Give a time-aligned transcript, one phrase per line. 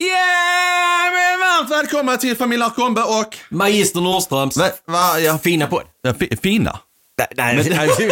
[0.00, 1.12] Yeah!
[1.12, 3.36] Men varmt välkomna till Familjen Kombe och...
[3.48, 5.82] Magister Nordströms Va, va, ja, fina podd.
[6.02, 6.78] ja, fi, fina.
[7.36, 8.10] Nej, nej, nej.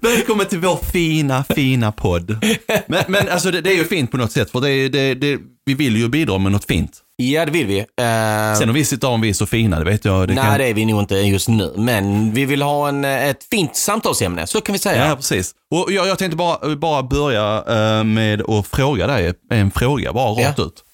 [0.00, 2.44] Välkommen till vår fina, fina podd.
[2.86, 5.38] Men, men alltså det, det är ju fint på något sätt, för det, det, det,
[5.64, 6.98] vi vill ju bidra med något fint.
[7.16, 7.78] Ja, det vill vi.
[7.78, 10.28] Eh, Sen om vi sitter om vi är så fina, det vet jag.
[10.28, 10.58] Det nej, kan...
[10.58, 11.72] det är vi nog inte just nu.
[11.76, 15.06] Men vi vill ha en, eh, ett fint samtalsämne, så kan vi säga.
[15.08, 15.54] Ja, precis.
[15.70, 20.30] Och jag, jag tänkte bara, bara börja eh, med att fråga dig en fråga, bara
[20.30, 20.64] rakt Ja.
[20.64, 20.84] ut.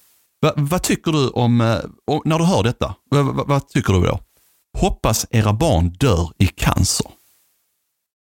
[0.41, 1.79] Va, vad tycker du om,
[2.11, 4.19] om, när du hör detta, va, va, vad tycker du då?
[4.81, 7.07] Hoppas era barn dör i cancer.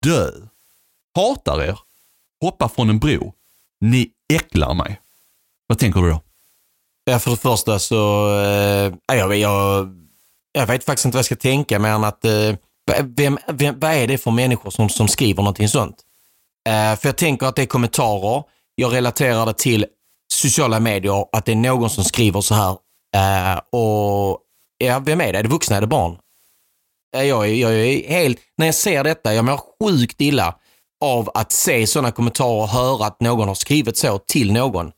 [0.06, 0.30] Dö.
[1.16, 1.78] Hatar er.
[2.40, 3.32] Hoppa från en bro.
[3.80, 5.00] Ni äcklar mig.
[5.66, 6.20] Vad tänker du då?
[7.04, 9.88] Ja, för det första så, eh, jag, jag,
[10.52, 12.54] jag vet faktiskt inte vad jag ska tänka mer än att, eh,
[13.04, 15.96] vem, vem, vad är det för människor som, som skriver någonting sånt?
[16.68, 18.42] Eh, för jag tänker att det är kommentarer,
[18.74, 19.86] jag relaterar det till
[20.32, 22.76] sociala medier, att det är någon som skriver så här.
[23.16, 24.40] Eh, och
[24.78, 25.38] ja, vem är det?
[25.38, 25.76] Är det vuxna?
[25.76, 26.18] Är det barn?
[27.12, 30.54] Jag, är- jag är helt, när jag ser detta, jag mår sjukt illa
[31.04, 34.90] av att se sådana kommentarer och höra att någon har skrivit så till någon.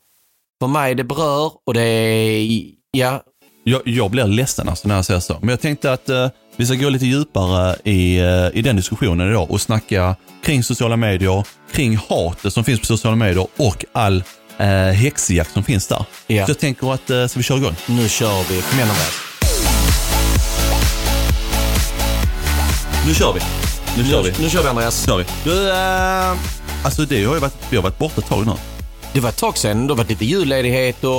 [0.62, 3.22] För mig det berör och det är, ja,
[3.64, 5.36] Jag, jag blir ledsen alltså när jag säger så.
[5.40, 9.30] Men jag tänkte att eh, vi ska gå lite djupare i, eh, i den diskussionen
[9.30, 14.22] idag och snacka kring sociala medier, kring hatet som finns på sociala medier och all
[14.58, 16.04] eh, häxjakt som finns där.
[16.26, 16.46] Ja.
[16.46, 17.74] Så jag tänker att, eh, ska vi köra igång?
[17.86, 18.62] nu kör vi.
[18.62, 18.88] Kom igen
[23.06, 23.40] Nu kör vi.
[23.96, 24.32] Nu kör vi.
[24.42, 25.06] Nu kör vi Andreas.
[25.06, 25.24] kör vi.
[25.44, 26.30] Du, eh,
[26.84, 28.52] alltså det har ju varit, vi har varit borta ett tag nu.
[29.12, 29.86] Det var ett tag sedan.
[29.86, 31.10] Det har varit lite julledighet och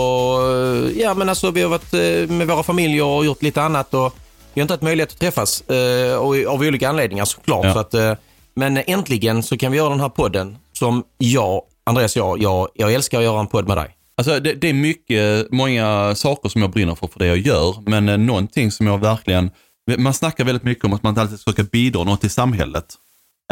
[0.95, 4.15] ja men alltså vi har varit eh, med våra familjer och gjort lite annat och
[4.53, 7.65] vi har inte haft möjlighet att träffas eh, och av olika anledningar såklart.
[7.65, 7.73] Ja.
[7.73, 8.13] Så att, eh,
[8.55, 12.93] men äntligen så kan vi göra den här podden som jag, Andreas jag, jag, jag
[12.93, 13.95] älskar att göra en podd med dig.
[14.17, 17.75] Alltså det, det är mycket, många saker som jag brinner för, för det jag gör.
[17.85, 19.51] Men eh, någonting som jag verkligen,
[19.97, 22.95] man snackar väldigt mycket om att man alltid ska bidra något till samhället.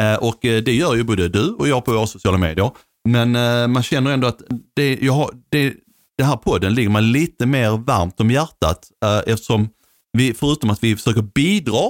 [0.02, 2.72] Eh, och eh, det gör ju både du och jag på våra sociala medier.
[3.10, 4.42] Men eh, man känner ändå att
[4.76, 5.74] det, jag har, det,
[6.18, 8.88] det här podden ligger man lite mer varmt om hjärtat.
[9.26, 9.70] Eftersom
[10.18, 11.82] vi, förutom att vi försöker bidra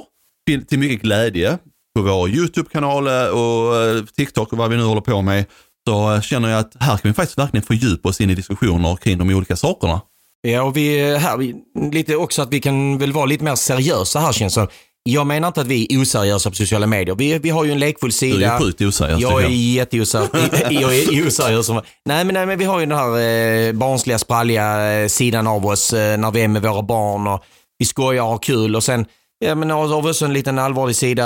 [0.48, 1.58] till, till mycket glädje
[1.96, 5.46] på vår YouTube-kanal och TikTok och vad vi nu håller på med,
[5.88, 9.18] så känner jag att här kan vi faktiskt verkligen fördjupa oss in i diskussioner kring
[9.18, 10.02] de olika sakerna.
[10.41, 11.55] Ja, och vi här, vi,
[11.91, 14.67] lite också att vi kan väl vara lite mer seriösa här känns det.
[15.03, 17.16] Jag menar inte att vi är oseriösa på sociala medier.
[17.16, 18.38] Vi, vi har ju en lekfull sida.
[18.38, 20.31] Du är sjukt oseriös Jag är jätteoseriös.
[20.69, 21.69] jag är oseriös.
[21.69, 25.66] Nej men, nej, men vi har ju den här eh, barnsliga, spralliga eh, sidan av
[25.66, 27.44] oss eh, när vi är med våra barn och
[27.77, 29.06] vi skojar och har kul och sen
[29.45, 31.25] Ja men har har vi också en liten allvarlig sida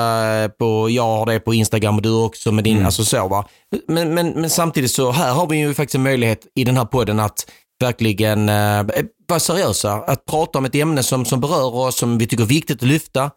[0.59, 3.45] på, jag har det på Instagram och du också med din, alltså så va.
[3.87, 6.85] Men, men, men samtidigt så här har vi ju faktiskt en möjlighet i den här
[6.85, 7.45] podden att
[7.83, 8.83] verkligen eh,
[9.27, 9.93] vara seriösa.
[9.93, 12.87] Att prata om ett ämne som, som berör oss, som vi tycker är viktigt att
[12.87, 13.31] lyfta.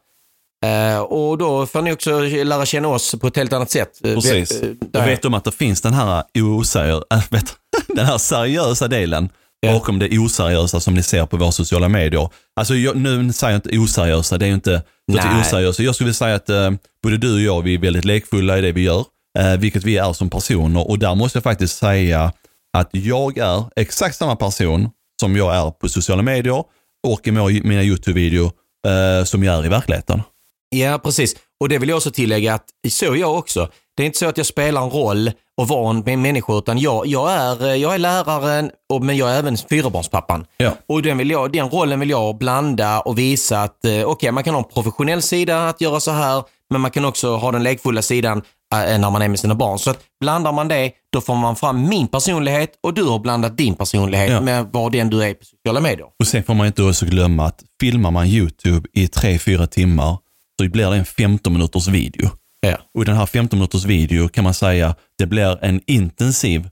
[0.65, 3.91] Eh, och då får ni också lära känna oss på ett helt annat sätt.
[4.05, 4.51] Eh, Precis.
[4.63, 5.07] eh, Jag där.
[5.07, 7.55] vet om att det finns den här, oseriö- äh, vet,
[7.89, 9.29] den här seriösa delen
[9.67, 12.29] bakom det oseriösa som ni ser på våra sociala medier.
[12.61, 14.83] Alltså jag, nu säger jag inte oseriösa, det är ju inte
[15.19, 15.83] att oseriösa.
[15.83, 16.71] Jag skulle säga att eh,
[17.03, 19.05] både du och jag, vi är väldigt lekfulla i det vi gör,
[19.39, 20.91] eh, vilket vi är som personer.
[20.91, 22.33] Och där måste jag faktiskt säga
[22.81, 24.91] att jag är exakt samma person
[25.21, 26.65] som jag är på sociala medier
[27.07, 28.51] och i mina- YouTube-videor
[28.87, 30.23] eh, som jag är i verkligheten.
[30.69, 31.37] Ja, precis.
[31.61, 33.71] Och det vill jag också tillägga att så är jag också.
[33.97, 37.07] Det är inte så att jag spelar en roll och var en människa, utan jag,
[37.07, 40.47] jag, är, jag är läraren, och, men jag är även fyrabarnspappan.
[40.57, 40.73] Ja.
[40.89, 44.45] Och den, vill jag, den rollen vill jag blanda och visa att eh, okay, man
[44.45, 47.63] kan ha en professionell sida att göra så här, men man kan också ha den
[47.63, 48.43] lekfulla sidan
[48.75, 49.79] äh, när man är med sina barn.
[49.79, 53.57] Så att blandar man det, då får man fram min personlighet och du har blandat
[53.57, 54.41] din personlighet Ja.
[54.41, 56.07] med vad den du är på sociala medier.
[56.21, 60.19] Och sen får man inte också glömma att filmar man YouTube i 3-4 timmar
[60.63, 62.31] så blir det en 15 minuters video.
[62.61, 62.77] Ja.
[62.95, 66.69] Och i den här 15 minuters video kan man säga det blir en intensiv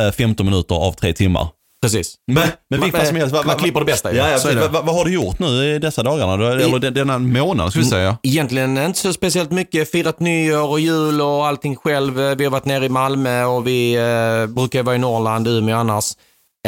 [0.00, 1.48] eh, 15 minuter av 3 timmar.
[1.82, 2.14] Precis.
[2.32, 4.14] Men, men vilket fall som helst, man vad- klipper det bästa.
[4.14, 6.32] Ja, ja, vad, vad, vad har du gjort nu i dessa dagarna?
[6.34, 8.18] Eller den- denna månad ska vi säga.
[8.22, 9.90] Egentligen inte så speciellt mycket.
[9.90, 12.14] Firat nyår och jul och allting själv.
[12.14, 16.12] Vi har varit nere i Malmö och vi eh, brukar vara i Norrland, Umeå annars.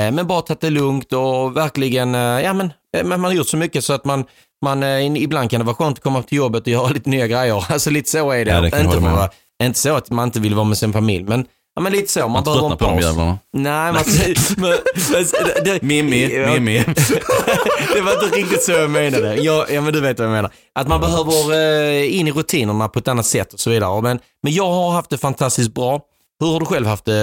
[0.01, 3.33] Eh, men bara tagit det lugnt och verkligen, eh, ja men, eh, men man har
[3.33, 4.25] gjort så mycket så att man,
[4.65, 7.27] man eh, ibland kan det vara skönt att komma till jobbet och göra lite nya
[7.27, 7.65] grejer.
[7.73, 8.51] Alltså lite så är det.
[8.51, 9.31] Ja, det jag inte, vara,
[9.63, 12.21] inte så att man inte vill vara med sin familj, men, ja, men lite så.
[12.21, 13.05] Man, Man behöver en på de paus.
[13.05, 13.39] jävlarna.
[13.53, 14.03] Nej, man,
[14.57, 14.75] men,
[15.65, 16.47] det, Mimmi.
[16.47, 16.79] Mimmi.
[17.95, 19.35] det var inte riktigt så jag menade.
[19.37, 20.51] Ja, ja, men du vet vad jag menar.
[20.75, 24.03] Att man behöver eh, in i rutinerna på ett annat sätt och så vidare.
[24.03, 26.01] Men, men jag har haft det fantastiskt bra.
[26.41, 27.15] Hur har du själv haft eh,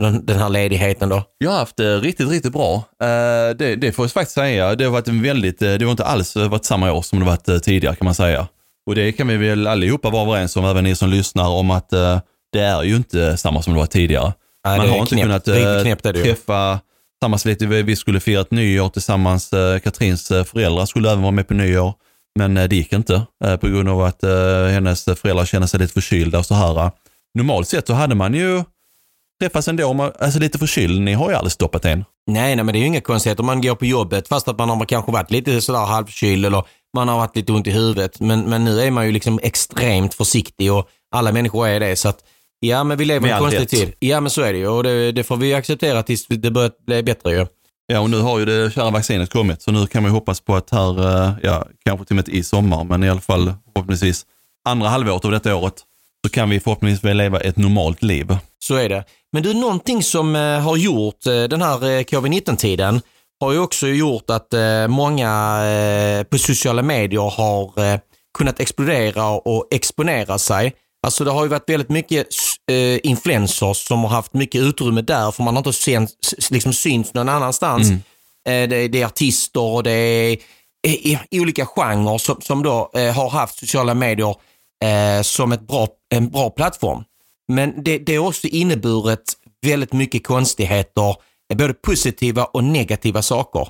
[0.00, 1.22] den, den här ledigheten då?
[1.38, 2.74] Jag har haft det riktigt, riktigt bra.
[3.02, 4.74] Eh, det, det får jag faktiskt säga.
[4.74, 7.24] Det har varit en väldigt, eh, det har inte alls varit samma år som det
[7.24, 8.46] varit eh, tidigare kan man säga.
[8.86, 11.92] Och det kan vi väl allihopa vara överens om, även ni som lyssnar, om att
[11.92, 12.18] eh,
[12.52, 14.32] det är ju inte samma som det var tidigare.
[14.66, 15.22] Nej, Man har inte knäppt.
[15.22, 16.24] kunnat eh, det ju.
[16.24, 16.80] träffa
[17.22, 17.62] samma släkt.
[17.62, 19.52] Vi skulle fira ett nyår tillsammans.
[19.52, 21.94] eh, Katrins eh, föräldrar skulle även vara med på nyår.
[22.38, 25.80] Men eh, det gick inte eh, på grund av att eh, hennes föräldrar kände sig
[25.80, 26.90] lite förkylda och så här.
[27.36, 28.62] Normalt sett så hade man ju
[29.40, 31.00] träffats ändå, man- alltså lite förkyld.
[31.00, 32.04] Ni har ju aldrig stoppat en.
[32.26, 33.42] Nej, nej, men det är ju inga konstigheter.
[33.42, 37.08] Man går på jobbet fast att man har kanske varit lite sådär halvkyld eller man
[37.08, 38.20] har varit lite ont i huvudet.
[38.20, 41.96] Men, men nu är man ju liksom extremt försiktig och alla människor är det.
[41.96, 42.18] Så att,
[42.60, 43.68] ja, men vi lever i en konstig rätt.
[43.68, 43.92] tid.
[43.98, 46.70] Ja, men så är det ju och det, det får vi acceptera tills det börjar
[46.86, 47.46] bli bättre ju.
[47.86, 50.40] Ja, och nu har ju det kära vaccinet kommit, så nu kan man ju hoppas
[50.40, 53.54] på att här, eh, ja, kanske till och med i sommar, men i alla fall
[53.74, 54.26] förhoppningsvis
[54.68, 55.74] andra halvåret av detta året,
[56.26, 58.36] så kan vi förhoppningsvis leva ett normalt liv.
[58.64, 59.04] Så är det.
[59.32, 63.00] Men du, någonting som eh, har gjort eh, den här eh, covid-19-tiden
[63.40, 64.54] har ju också gjort att
[64.88, 65.60] många
[66.30, 67.72] på sociala medier har
[68.38, 70.72] kunnat explodera och exponera sig.
[71.06, 72.26] Alltså det har ju varit väldigt mycket
[73.02, 76.08] influencers som har haft mycket utrymme där för man har inte sen,
[76.50, 77.90] liksom synts någon annanstans.
[77.90, 80.38] Eh, det, det är artister och det är
[80.86, 84.34] i, olika genrer som, som då har haft sociala medier
[84.84, 87.04] eh, som ett bra, en bra plattform.
[87.52, 89.32] Men det, det har också inneburit
[89.66, 91.16] väldigt mycket konstigheter,
[91.50, 93.68] eh, både positiva och negativa saker.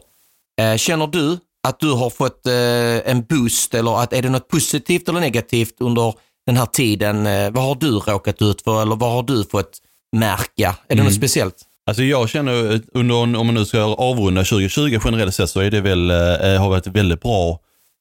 [0.61, 1.39] Eh, Känner du
[1.69, 5.75] att du har fått eh, en boost eller att är det något positivt eller negativt
[5.81, 6.15] under
[6.47, 7.27] den här tiden?
[7.27, 9.79] Eh, Vad har du råkat ut för eller vad har du fått
[10.17, 10.77] märka?
[10.89, 11.55] Är det något speciellt?
[11.87, 15.71] Alltså jag känner, eh, under, om man nu ska avrunda 2020 generellt sett, så är
[15.71, 16.17] det väl, eh,
[16.61, 17.57] har varit väldigt bra eh,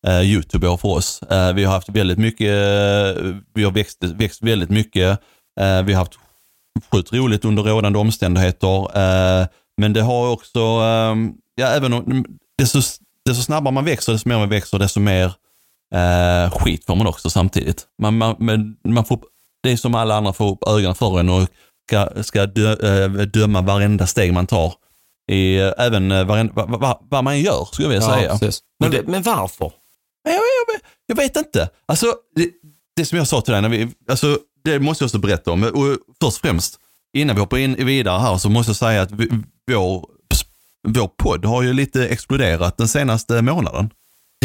[0.09, 1.21] YouTube-år för oss.
[1.23, 3.23] Eh, vi har haft väldigt mycket, eh,
[3.53, 5.19] vi har växt, växt väldigt mycket.
[5.59, 6.17] Eh, vi har haft
[6.91, 8.97] sjukt roligt under rådande omständigheter.
[8.97, 9.47] Eh,
[9.77, 11.15] men det har också, eh,
[11.55, 12.25] ja även om,
[12.57, 12.81] desto,
[13.25, 15.33] desto snabbare man växer, desto mer man växer, desto mer
[15.95, 17.85] eh, skit får man också samtidigt.
[18.01, 19.19] Man, man, men man får,
[19.63, 21.47] det är som alla andra får upp ögonen för en och
[21.87, 24.73] ska, ska dö, eh, döma varenda steg man tar.
[25.31, 28.37] I, eh, även eh, varenda, vad, vad, man gör, skulle jag vilja säga.
[28.37, 28.59] precis.
[28.79, 29.71] Men, men varför?
[30.25, 31.69] Men jag, jag, jag vet inte.
[31.85, 32.49] Alltså, det,
[32.95, 35.63] det som jag sa till dig, när vi, alltså, det måste jag också berätta om.
[35.63, 36.79] Och först och främst,
[37.17, 39.29] innan vi hoppar in vidare här så måste jag säga att vi,
[39.71, 40.05] vår,
[40.87, 43.89] vår podd har ju lite exploderat den senaste månaden.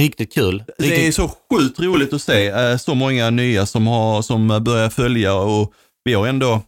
[0.00, 0.64] Riktigt kul.
[0.78, 4.48] Det är Riktigt, så sjukt roligt att se eh, så många nya som, har, som
[4.64, 5.72] börjar följa och
[6.04, 6.62] vi har ändå,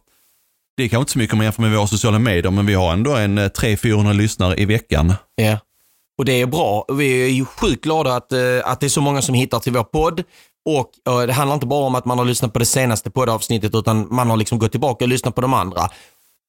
[0.77, 2.73] det är kanske inte så mycket om man jämför med våra sociala medier, men vi
[2.73, 5.13] har ändå en eh, 300-400 lyssnare i veckan.
[5.35, 5.57] ja.
[6.23, 6.85] Och det är bra.
[6.93, 9.73] Vi är ju sjukt glada att, eh, att det är så många som hittar till
[9.73, 10.23] vår podd.
[10.65, 13.75] Och eh, det handlar inte bara om att man har lyssnat på det senaste poddavsnittet
[13.75, 15.89] utan man har liksom gått tillbaka och lyssnat på de andra.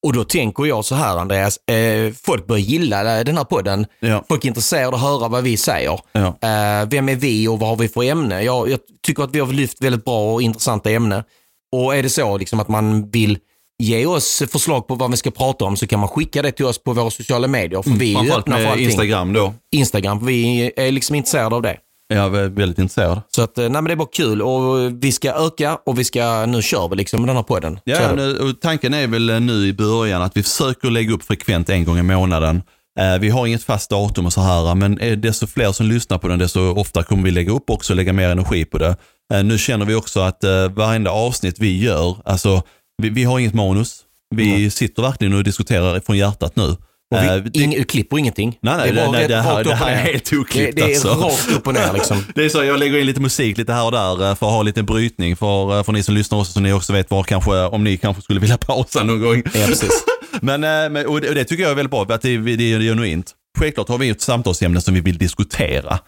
[0.05, 3.85] Och då tänker jag så här Andreas, eh, folk börjar gilla den här podden.
[3.99, 4.23] Ja.
[4.27, 5.99] Folk är intresserade av att höra vad vi säger.
[6.11, 6.27] Ja.
[6.27, 8.43] Eh, vem är vi och vad har vi för ämne?
[8.43, 11.23] Jag, jag tycker att vi har lyft väldigt bra och intressanta ämnen.
[11.71, 13.37] Och är det så liksom att man vill
[13.83, 16.65] ge oss förslag på vad vi ska prata om så kan man skicka det till
[16.65, 17.81] oss på våra sociala medier.
[17.81, 18.85] För vi är öppna för allting.
[18.85, 19.53] Instagram då.
[19.71, 21.77] Instagram, vi är liksom intresserade av det.
[22.13, 23.21] Är väldigt intresserad.
[23.35, 26.03] Så att, eh, nej men det är bara kul och vi ska öka och vi
[26.03, 27.79] ska, nu kör vi liksom med den här podden.
[27.83, 31.69] Ja, nu, tanken är väl eh, nu i början att vi försöker lägga upp frekvent
[31.69, 32.61] en gång i månaden.
[32.99, 35.85] Eh, vi har inget fast datum och så här, men är det desto fler som
[35.85, 38.77] lyssnar på den, desto oftare kommer vi lägga upp också och lägga mer energi på
[38.77, 38.95] det.
[39.43, 40.43] Nu känner vi också att
[40.75, 42.61] varenda avsnitt vi gör, alltså
[42.97, 43.99] vi, vi har inget manus.
[44.35, 46.63] Vi sitter verkligen och diskuterar från hjärtat nu.
[46.63, 48.57] Och vi, det- ing, klipper ingenting.
[48.61, 50.03] Nej, nej, det är bara nej, det här- det upp och här är ner.
[50.11, 51.07] helt oklippt, Det, det är alltså.
[51.09, 52.23] rakt upp och ner liksom.
[52.35, 54.53] Det är så, jag lägger in lite musik lite här och där eh, för att
[54.53, 57.23] ha lite brytning för, eh, för ni som lyssnar också så ni också vet var
[57.23, 59.35] kanske, om ni kanske skulle vilja pausa någon gång.
[59.45, 60.03] Ja, precis.
[60.41, 62.79] Men, men och det, och det tycker jag är väldigt bra, att det, det är
[62.79, 63.31] genuint.
[63.59, 65.99] Självklart har vi ett samtalsämne som vi vill diskutera.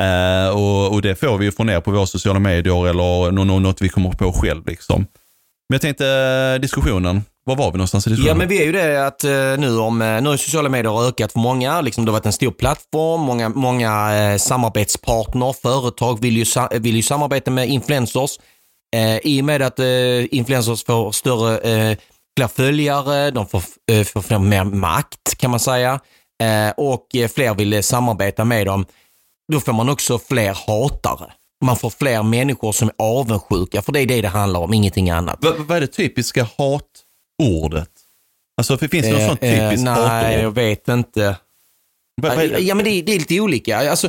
[0.00, 3.44] Eh, och, och det får vi ju från er på våra sociala medier eller nå-
[3.44, 4.66] nå- något vi kommer på själv.
[4.66, 5.06] Liksom.
[5.68, 6.06] Men jag tänkte
[6.54, 8.36] eh, diskussionen, var var vi någonstans i diskussionen?
[8.36, 11.08] Ja, men vi är ju det att eh, nu om eh, nu har sociala medier
[11.08, 11.80] ökat för många.
[11.80, 13.20] Liksom, det har varit en stor plattform.
[13.20, 18.38] Många, många samarbetspartner, företag vill ju, vill ju samarbeta med influencers.
[18.96, 21.96] Eh, I och med att eh, influencers får större, eh,
[22.38, 26.00] fler följare, de får, eh, får fler, mer makt kan man säga.
[26.76, 28.86] Och fler vill samarbeta med dem.
[29.52, 31.32] Då får man också fler hatare.
[31.64, 35.10] Man får fler människor som är avundsjuka, för det är det det handlar om, ingenting
[35.10, 35.38] annat.
[35.40, 37.90] vad, vad är det typiska hatordet?
[38.60, 40.54] Alltså finns det något Eh, sånt eh, typiskt Nej, jag hatord?
[40.54, 41.36] vet inte.
[42.22, 42.58] Vad- vad är det?
[42.58, 43.90] Ja, men det, är- det är lite olika.
[43.90, 44.08] Alltså,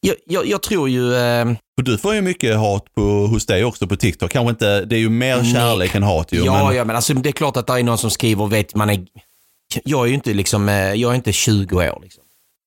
[0.00, 1.14] jag, jag, jag tror ju...
[1.14, 1.46] Eh,
[1.82, 4.30] du får ju mycket hat på, hos dig också på TikTok.
[4.30, 6.44] Kanske inte, det är ju mer kärlek än hat ju.
[6.44, 8.52] ja, men, ja, men alltså, det är klart att det är någon som skriver och
[8.52, 9.06] vet man är...
[9.84, 12.21] Jag är ju inte liksom, eh, jag är inte 20 år liksom.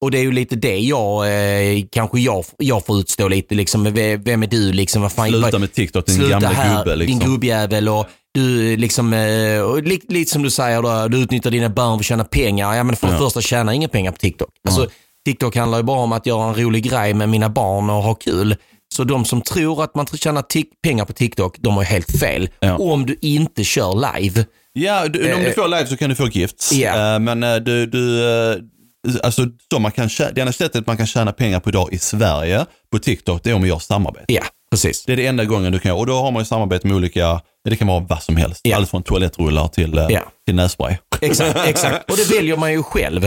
[0.05, 3.83] Och det är ju lite det jag, eh, kanske jag, jag får utstå lite liksom.
[4.23, 5.01] Vem är du liksom?
[5.01, 6.95] Vad fan, Sluta med TikTok, din gamla här, gubbe.
[6.95, 7.19] Liksom.
[7.19, 11.69] din gubbjävel och du liksom, eh, lite, lite som du säger då, du utnyttjar dina
[11.69, 12.73] barn för att tjäna pengar.
[12.75, 13.19] Ja men för det Ja.
[13.19, 14.49] första tjänar inga pengar på TikTok.
[14.67, 14.87] Alltså,
[15.25, 18.13] TikTok handlar ju bara om att göra en rolig grej med mina barn och ha
[18.13, 18.55] kul.
[18.93, 20.43] Så de som tror att man tjänar
[20.83, 22.49] pengar på TikTok, de har helt fel.
[22.59, 22.77] Ja.
[22.77, 24.45] Om du inte kör live.
[24.73, 26.71] Ja, du, om du får live så kan du få gifts.
[26.71, 28.19] Eh, men eh, du, du
[28.51, 28.57] eh,
[29.23, 32.65] alltså, så man kan, det enda sättet man kan tjäna pengar på idag i Sverige
[32.91, 34.25] på TikTok, det är om vi gör samarbete.
[34.27, 35.05] Ja, precis.
[35.05, 35.99] Det är det enda gången du kan göra.
[35.99, 38.61] Och då har man ju samarbete med olika, det kan vara vad som helst.
[38.63, 38.75] Ja.
[38.77, 40.21] Allt från toalettrullar till, eh, Ja.
[40.45, 40.95] till nässpray.
[41.21, 42.11] Exakt, exakt.
[42.11, 43.25] Och det väljer man ju själv.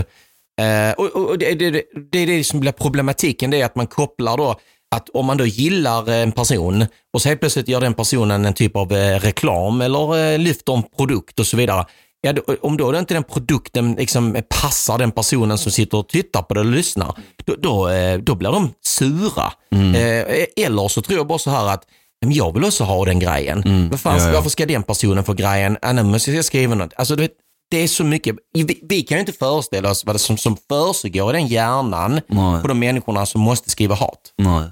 [0.60, 1.82] Eh, och och det, det, det,
[2.12, 4.54] det är det som blir problematiken, det är att man kopplar då
[4.96, 8.54] att om man då gillar en person och så helt plötsligt gör den personen en
[8.54, 11.84] typ av eh, reklam eller lyfter en produkt och så vidare.
[12.20, 16.42] Ja, då, om då inte den produkten liksom passar den personen som sitter och tittar
[16.42, 19.52] på det och lyssnar, då, då, eh, då blir de sura.
[19.72, 21.84] Eh, eller så tror jag bara så här att
[22.20, 23.88] men jag vill också ha den grejen.
[23.90, 24.32] Vad fan, Ja, ja.
[24.32, 25.78] Varför ska den personen få grejen?
[25.82, 26.92] Ah, nej, måste jag skriva något.
[26.96, 27.30] Alltså, vet,
[27.70, 28.36] det är så mycket.
[28.54, 32.20] Vi, vi kan ju inte föreställa oss vad det som, som försiggår i den hjärnan
[32.28, 32.62] Nej.
[32.62, 34.32] på de människorna som måste skriva hat.
[34.38, 34.70] Nej.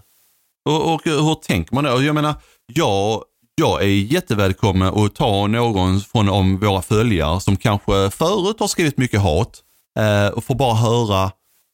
[0.69, 2.03] Och, och hur tänker man då?
[2.03, 2.35] Jag menar,
[2.67, 3.23] jag,
[3.61, 8.99] jag är jättevälkommen att ta någon från om våra följare som kanske förut har skrivit
[8.99, 9.63] mycket hat
[9.99, 11.31] eh, och får bara höra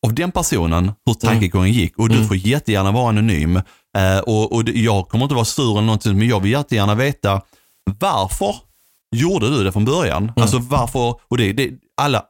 [0.07, 1.99] av den personen hur tankegången gick.
[1.99, 3.57] Och du får jättegärna vara anonym.
[3.97, 7.41] Eh, och, och jag kommer inte vara sur eller någonting, men jag vill jättegärna veta
[8.01, 8.55] varför
[9.17, 10.33] gjorde du det från början?
[10.37, 12.23] Alltså varför, och det, det, alla,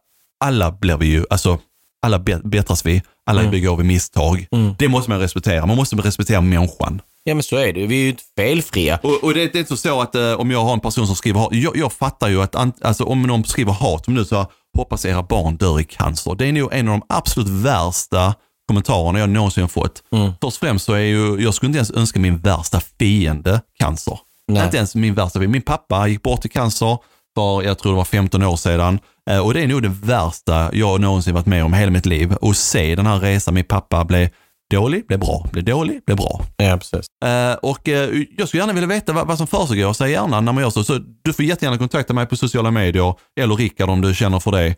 [0.44, 1.59] alla blir vi ju, alltså
[2.02, 4.47] alla bättras vi, alla begår vi misstag.
[4.78, 7.00] Det måste man respektera, man måste respektera människan.
[7.25, 7.87] Ja men så är det.
[7.87, 8.99] Vi är ju inte felfria.
[9.02, 11.16] Och, och det, det är inte så att eh, om jag har en person som
[11.16, 14.25] skriver hat, jag, jag fattar ju att an, alltså, om någon skriver hat, som nu
[14.25, 16.35] så hoppas era barn dör i cancer.
[16.35, 18.35] Det är nog en av de absolut värsta
[18.68, 20.02] kommentarerna jag någonsin har fått.
[20.11, 24.18] Först och främst så är ju, jag skulle inte ens önska min värsta fiende cancer.
[24.49, 24.64] Nej.
[24.64, 25.52] Inte ens min värsta fiende.
[25.52, 26.99] Min pappa gick bort i cancer
[27.36, 28.98] för, jag tror det var 15 år sedan.
[29.30, 32.06] Eh, Och det är nog det värsta jag någonsin varit med om i hela mitt
[32.06, 32.32] liv.
[32.32, 34.28] Och se den här resan, min pappa blev
[34.74, 36.40] dålig, blev bra, blev dålig, blev bra.
[36.56, 37.06] Ja, precis.
[37.24, 39.92] Eh, och eh, jag skulle gärna vilja veta vad, vad som försiggår.
[39.92, 40.84] Säg gärna när man gör så.
[40.84, 40.98] så.
[41.24, 44.74] Du får jättegärna kontakta mig på sociala medier eller Rickard om du känner för det.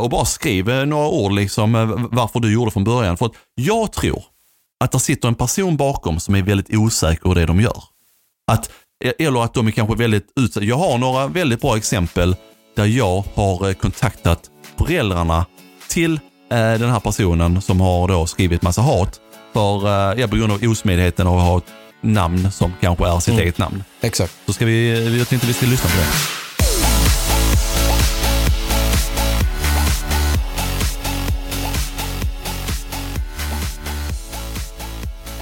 [0.00, 1.72] Och bara skriv några ord liksom
[2.12, 3.16] varför du gjorde från början.
[3.16, 4.22] För att jag tror
[4.84, 7.82] att det sitter en person bakom som är väldigt osäker i det de gör.
[8.52, 8.70] Att,
[9.18, 10.66] eller att de är kanske väldigt utsatta.
[10.66, 12.36] Jag har några väldigt bra exempel
[12.76, 15.46] där jag har eh, kontaktat föräldrarna
[15.88, 16.12] till
[16.50, 19.20] eh, den här personen som har då skrivit massa hat
[19.52, 23.20] för, eh, ja, på grund av osmidigheten av att ha ett namn som kanske är
[23.20, 23.84] sitt eget namn.
[24.00, 24.34] Exakt.
[24.46, 26.47] Så ska vi, jag tänkte vi ska lyssna på det.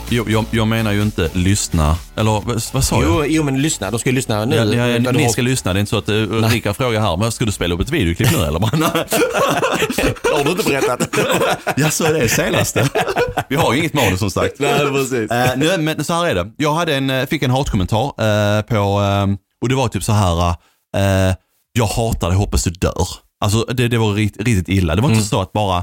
[0.09, 3.05] Jo, jag, jag menar ju inte lyssna, eller vad, sa jag?
[3.05, 3.91] Jo, jo, men lyssna.
[3.91, 4.57] De ska ju lyssna nu.
[4.57, 7.17] Ja, ja, ja, ni ska lyssna, det är inte så att uh, Rickard frågar här,
[7.17, 8.61] men ska du spela upp ett videoklipp nu eller?
[10.37, 11.09] Har, du inte berättat?
[11.77, 12.89] ja, så är det senaste.
[13.49, 14.59] Vi har ju inget manus som sagt.
[14.59, 15.31] Nej, precis.
[15.31, 16.51] Eh, nej, men så här är det.
[16.57, 19.27] Jag hade en, eh, fick en hatkommentar eh, på, eh,
[19.63, 20.49] och det var typ så här,
[20.97, 21.35] eh,
[21.73, 23.07] jag hatar dig, hoppas du dör.
[23.45, 24.95] Alltså det, det var riktigt, riktigt illa.
[24.95, 25.79] Det var inte så att bara,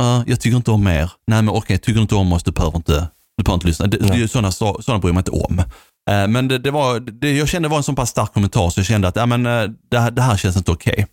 [0.00, 1.10] "Eh, jag tycker inte om er.
[1.26, 3.86] Nej men okej, tycker du inte om oss, du behöver inte, du behöver inte lyssna.
[3.86, 5.58] Det, det, är ju sådana, så- sådana bryr man inte om.
[6.10, 8.70] Eh, men det, det var, det, jag kände det var en så pass stark kommentar
[8.70, 11.06] så jag kände att ja, men, eh, det, här- det här känns inte okej.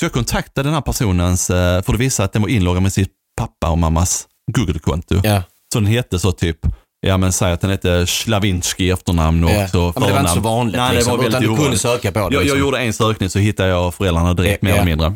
[0.00, 2.92] Så jag kontaktade den här personens, eh, för det visade att den var inloggad med
[2.92, 3.10] sitt
[3.40, 5.20] pappa och mammas Google-konto.
[5.24, 5.42] Ja.
[5.72, 6.58] Så den hette så typ,
[7.00, 9.68] ja men säg att den hette Slavinski i efternamn och Ja.
[9.68, 10.56] så Ja, men det var inte så förnamn.
[10.56, 12.60] vanligt, Nej, det liksom, var väldigt utan du kunde söka på det, Jag, jag liksom.
[12.60, 14.76] gjorde en sökning så hittade jag föräldrarna direkt Ja, mer ja.
[14.76, 15.06] eller mindre.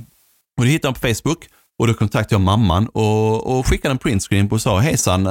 [0.58, 1.38] Och det hittade jag på Facebook
[1.78, 5.26] och då kontaktade jag mamman och, och skickade en printscreen och sa hejsan,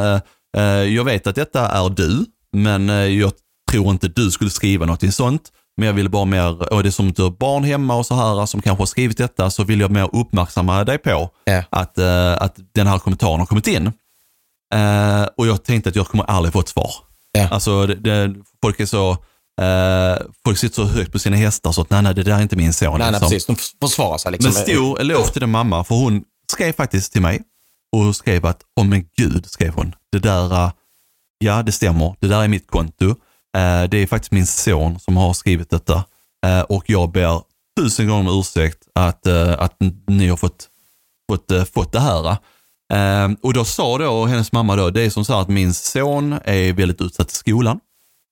[0.96, 3.32] jag vet att detta är du, men eh, jag
[3.72, 5.52] tror inte du skulle skriva något sånt.
[5.78, 8.16] Men jag vill bara mer, och det är som du har barn hemma och så
[8.16, 11.64] här som kanske har skrivit detta, så vill jag mer uppmärksamma dig på Ja.
[11.70, 13.88] att, eh, att den här kommentaren har kommit in.
[14.74, 16.92] Eh, och jag tänkte att jag kommer aldrig få ett svar.
[17.32, 17.48] Ja.
[17.50, 19.12] Alltså, det, det, folk är så,
[19.62, 22.42] eh, folk sitter så högt på sina hästar så att nej, nej, det där är
[22.42, 23.00] inte min son.
[23.00, 23.30] Nej, nej, liksom.
[23.30, 23.72] precis.
[23.80, 24.54] De försvarar sig liksom.
[24.54, 27.42] Men stor eloge till den mamma, för hon skrev faktiskt till mig
[27.92, 30.72] och skrev att, åh men gud, skrev hon, det där, eh,
[31.40, 33.10] ja det stämmer, det där är mitt konto.
[33.58, 36.04] Eh, det är faktiskt min son som har skrivit detta
[36.46, 37.42] eh, och jag ber
[37.80, 39.28] tusen gånger om ursäkt att,
[39.58, 39.76] att
[40.08, 40.68] ni har fått,
[41.32, 42.38] fått, fått det här.
[43.42, 46.34] Och då sa då hennes mamma då, det är som så här att min son
[46.44, 47.80] är väldigt utsatt i skolan.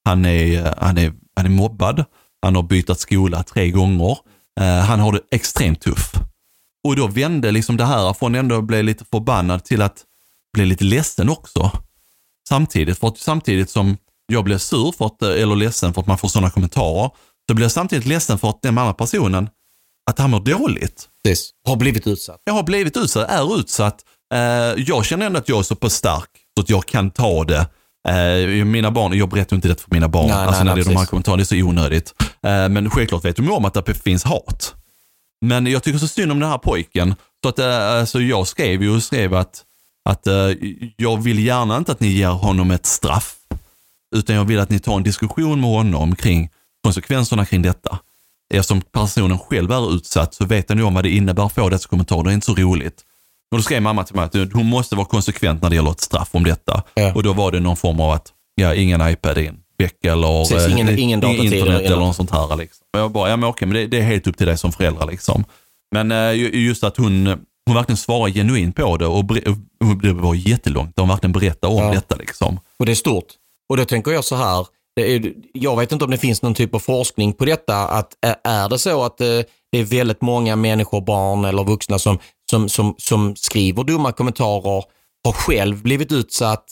[0.05, 2.05] Han är, han är, han är mobbad,
[2.41, 4.17] han har bytt skola tre gånger,
[4.59, 6.15] han har det extremt tufft.
[6.83, 10.03] Och då vände liksom det här från ändå bli lite förbannad till att
[10.53, 11.71] bli lite ledsen också.
[12.49, 16.17] Samtidigt, för att samtidigt som jag blev sur för att, eller ledsen för att man
[16.17, 17.11] får sådana kommentarer,
[17.49, 19.49] så blev jag samtidigt ledsen för att den andra personen,
[20.09, 21.09] att han mår dåligt.
[21.23, 21.51] Precis.
[21.67, 22.41] Har blivit utsatt.
[22.43, 24.01] Jag har blivit utsatt, är utsatt.
[24.33, 24.39] Eh,
[24.77, 27.67] jag känner ändå att jag är så pass stark så att jag kan ta det.
[28.09, 30.83] Eh, mina barn, jag berättar inte det för mina barn, Nej, alltså nej, när nej,
[30.83, 32.13] det är de här kommentarerna, det är så onödigt.
[32.21, 34.75] Eh, men självklart vet de om att det finns hat.
[35.41, 37.15] Men jag tycker så synd om den här pojken.
[37.43, 39.63] Så att, eh, alltså jag skrev ju och skrev att,
[40.09, 40.51] att eh,
[40.97, 43.35] jag vill gärna inte att ni ger honom ett straff.
[44.15, 46.49] Utan jag vill att ni tar en diskussion med honom kring
[46.83, 47.99] konsekvenserna kring detta.
[48.53, 51.69] Eftersom personen själv är utsatt så vet han ju om vad det innebär att få
[51.69, 52.23] dessa kommentarer.
[52.23, 53.03] Det är inte så roligt.
[53.51, 56.01] Och då skrev mamma till mig att hon måste vara konsekvent när det gäller ett
[56.01, 56.83] straff om detta.
[56.93, 57.13] Ja.
[57.13, 59.51] Och då var det någon form av att, ja, ingen iPad i
[59.83, 62.55] vecka eller Precis, ingen- ingen internet eller- eller något sånt här.
[62.55, 62.85] Liksom.
[62.93, 64.71] Och jag bara, ja men okej, men det, det är helt upp till dig som
[64.71, 65.43] förälder liksom.
[65.95, 67.27] Men eh, ju- just att hon,
[67.65, 69.25] hon verkligen svarar genuint på det och
[70.01, 70.95] det var jättelångt.
[70.95, 71.91] De verkligen berättar om Ja.
[71.93, 72.59] detta liksom.
[72.79, 73.25] Och det är stort.
[73.69, 74.65] Och då tänker jag så här,
[75.01, 78.69] är, jag vet inte om det finns någon typ av forskning på detta, att är
[78.69, 79.27] det så att eh,
[79.71, 82.19] det är väldigt många människor, barn eller vuxna som,
[82.51, 84.83] som, som, som skriver dumma kommentarer,
[85.25, 86.63] har själv blivit utsatt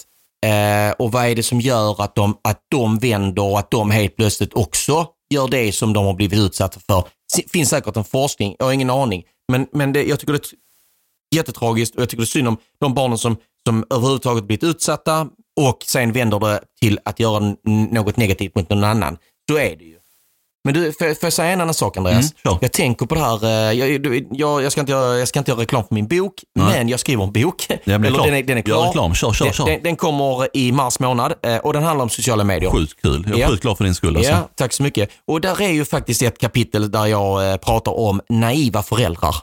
[0.45, 3.91] eh, och vad är det som gör att de, att de vänder och att de
[3.91, 7.03] helt plötsligt också gör det som de har blivit utsatta för?
[7.37, 10.39] Det finns säkert en forskning, jag har ingen aning, men, men det, jag tycker det
[10.39, 14.63] är jättetragiskt och jag tycker det är synd om de barnen som, som överhuvudtaget blivit
[14.63, 15.27] utsatta
[15.61, 17.55] och sen vänder det till att göra
[17.91, 19.17] något negativt mot någon annan.
[19.51, 19.94] Så är det ju.
[20.65, 22.17] Men du, får, får jag säga en annan sak Andreas?
[22.17, 22.57] Mm, kör.
[22.61, 23.49] Jag tänker på det här, eh,
[23.79, 26.65] jag, jag, jag, ska inte jag ska inte göra reklam för min bok, Nej.
[26.67, 27.65] men jag skriver en bok.
[27.69, 28.85] Är Eller den är, den är Gör klar.
[28.87, 29.13] reklam.
[29.15, 29.65] Kör, kör, den, kör.
[29.65, 32.71] Den, den kommer i mars månad eh, och den handlar om sociala medier.
[32.71, 33.23] Sjukt kul.
[33.27, 33.47] Jag är Ja.
[33.47, 34.17] sjukt glad för din skull.
[34.17, 34.31] Alltså.
[34.31, 35.09] Ja, tack så mycket.
[35.27, 39.35] Och där är ju faktiskt ett kapitel där jag eh, pratar om naiva föräldrar.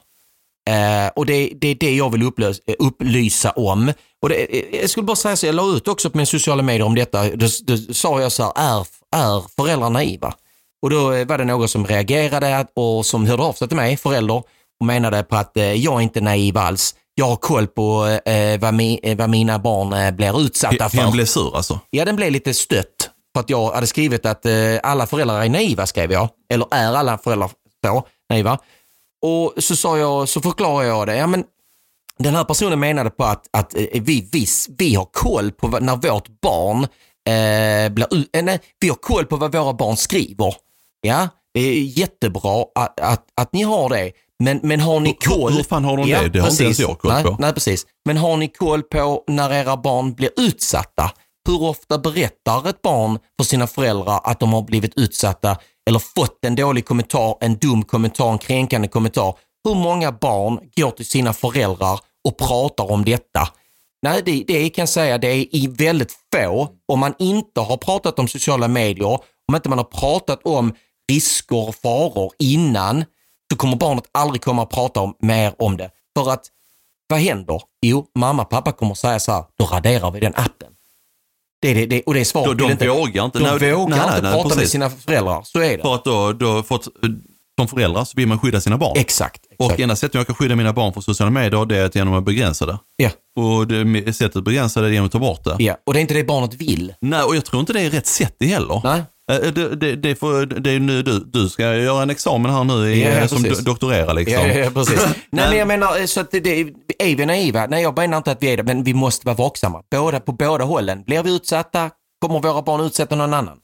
[0.70, 3.92] Eh, och det, det är det jag vill upplös, upplysa om.
[4.22, 6.86] Och det, jag skulle bara säga så, jag la ut också på mina sociala medier
[6.86, 7.22] om detta.
[7.36, 10.34] Då, då sa jag så här, är, är föräldrar naiva?
[10.82, 13.96] Och då eh, var det någon som reagerade och som hörde av sig till mig,
[13.96, 14.42] förälder,
[14.80, 16.94] och menade på att eh, jag är inte naiv alls.
[17.14, 20.98] Jag har koll på eh, vad, mi, eh, vad mina barn eh, blir utsatta för.
[20.98, 21.80] Han blev sur alltså.
[21.90, 23.10] Ja, den blev lite stött.
[23.34, 26.28] För att jag hade skrivit att eh, alla föräldrar är naiva, skrev jag.
[26.52, 27.50] Eller är alla föräldrar
[27.84, 28.58] så, naiva?
[29.22, 31.16] Och så sa jag, så förklarade jag det.
[31.16, 31.44] Ja, men
[32.18, 34.46] den här personen menade på att, att eh, vi, vi,
[34.78, 36.86] vi har koll på när vårt barn
[37.28, 40.54] eh, blir eh, nej, vi har koll på vad våra barn skriver.
[41.06, 44.12] Ja, det är jättebra att, att, att ni har det.
[44.38, 45.52] Men, men har ni Hur- koll?
[45.52, 46.28] hur fan har de det?
[46.28, 47.36] Det har inte ens jag koll nej, på.
[47.38, 47.86] Nej, precis.
[48.04, 51.10] Men har ni koll på när era barn blir utsatta?
[51.48, 56.44] Hur ofta berättar ett barn för sina föräldrar att de har blivit utsatta eller fått
[56.44, 59.34] en dålig kommentar, en dum kommentar, en kränkande kommentar?
[59.64, 63.48] Hur många barn går till sina föräldrar och pratar om detta?
[64.02, 66.68] Nej, det, det kan jag säga, det är i väldigt få.
[66.92, 70.74] Om man inte har pratat om sociala medier, om inte man har pratat om
[71.10, 73.04] risker och faror innan,
[73.50, 75.90] så kommer barnet aldrig komma att prata om, mer om det.
[76.18, 76.46] För att,
[77.08, 77.62] vad händer?
[77.82, 80.68] Jo, mamma och pappa kommer säga så här, då raderar vi den appen.
[81.62, 82.58] Det det, det, och det är svaret.
[82.58, 83.38] De, de inte- vågar inte.
[83.38, 84.70] De Nej, vågar nej, inte nej, prata med precis.
[84.70, 85.82] sina föräldrar, så är det.
[85.82, 86.64] För att då, då, eh,
[87.58, 88.92] som förälder så vill man skydda sina barn.
[88.96, 89.40] Exakt.
[89.58, 89.80] Och exakt.
[89.80, 92.24] enda sättet jag kan skydda mina barn från sociala medier det är att genom att
[92.24, 92.78] begränsa det.
[92.96, 95.56] Ja, Och det, sättet att begränsa det är genom att ta bort det.
[95.58, 96.94] ja, och det är inte det barnet vill.
[97.00, 98.80] Nej, och jag tror inte det är rätt sätt det heller.
[98.84, 99.02] Nej.
[99.30, 102.64] Eh, Det, det, det, får, det är nu du, du ska göra en examen här
[102.64, 103.58] nu i, Ja, ja, som precis.
[103.58, 104.48] do, doktorera liksom.
[104.48, 105.06] Ja, ja, precis.
[105.30, 106.60] Nej, men jag menar, eh, så att det,
[106.98, 107.66] är vi naiva?
[107.66, 109.82] Nej, jag menar inte att vi är det, men vi måste vara vaksamma.
[109.90, 111.02] Båda, på båda hållen.
[111.02, 111.90] Blir vi utsatta?
[112.20, 113.56] Kommer våra barn utsätta någon annan?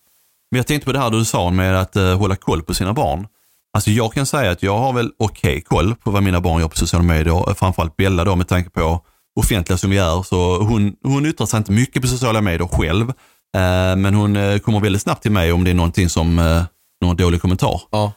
[0.51, 2.93] Men jag tänkte på det här du sa med att eh, hålla koll på sina
[2.93, 3.27] barn.
[3.73, 6.69] Alltså jag kan säga att jag har väl okej koll på vad mina barn gör
[6.69, 7.55] på sociala medier.
[7.55, 9.01] Framförallt Bella då med tanke på
[9.41, 10.23] offentliga som vi är.
[10.23, 13.13] Så hon, hon yttrar sig inte mycket på sociala medier själv.
[13.57, 16.63] Eh, men hon eh, kommer väldigt snabbt till mig om det är någonting som, eh,
[17.01, 17.81] någon dålig kommentar.
[17.91, 18.13] Ja.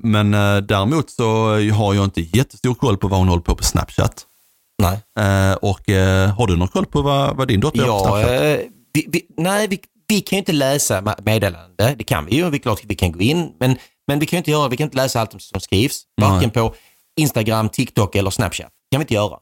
[0.00, 0.30] Men
[0.66, 4.26] däremot så har jag inte jättestor koll på vad hon håller på på Snapchat.
[4.82, 4.98] Nej.
[5.62, 5.80] Och
[6.36, 8.60] har du någon koll på vad, vad din dotter gör på Ja, Snapchat?
[8.92, 11.94] vi, vi, nej, vi, vi kan ju inte läsa meddelande.
[11.98, 12.50] Det kan vi ju.
[12.50, 14.84] Vi, klart, vi kan gå in, men, men vi kan ju inte göra, vi kan
[14.84, 16.02] inte läsa allt som skrivs.
[16.20, 16.74] Varken på
[17.16, 18.66] Instagram, TikTok eller Snapchat.
[18.66, 19.38] Det kan vi inte göra.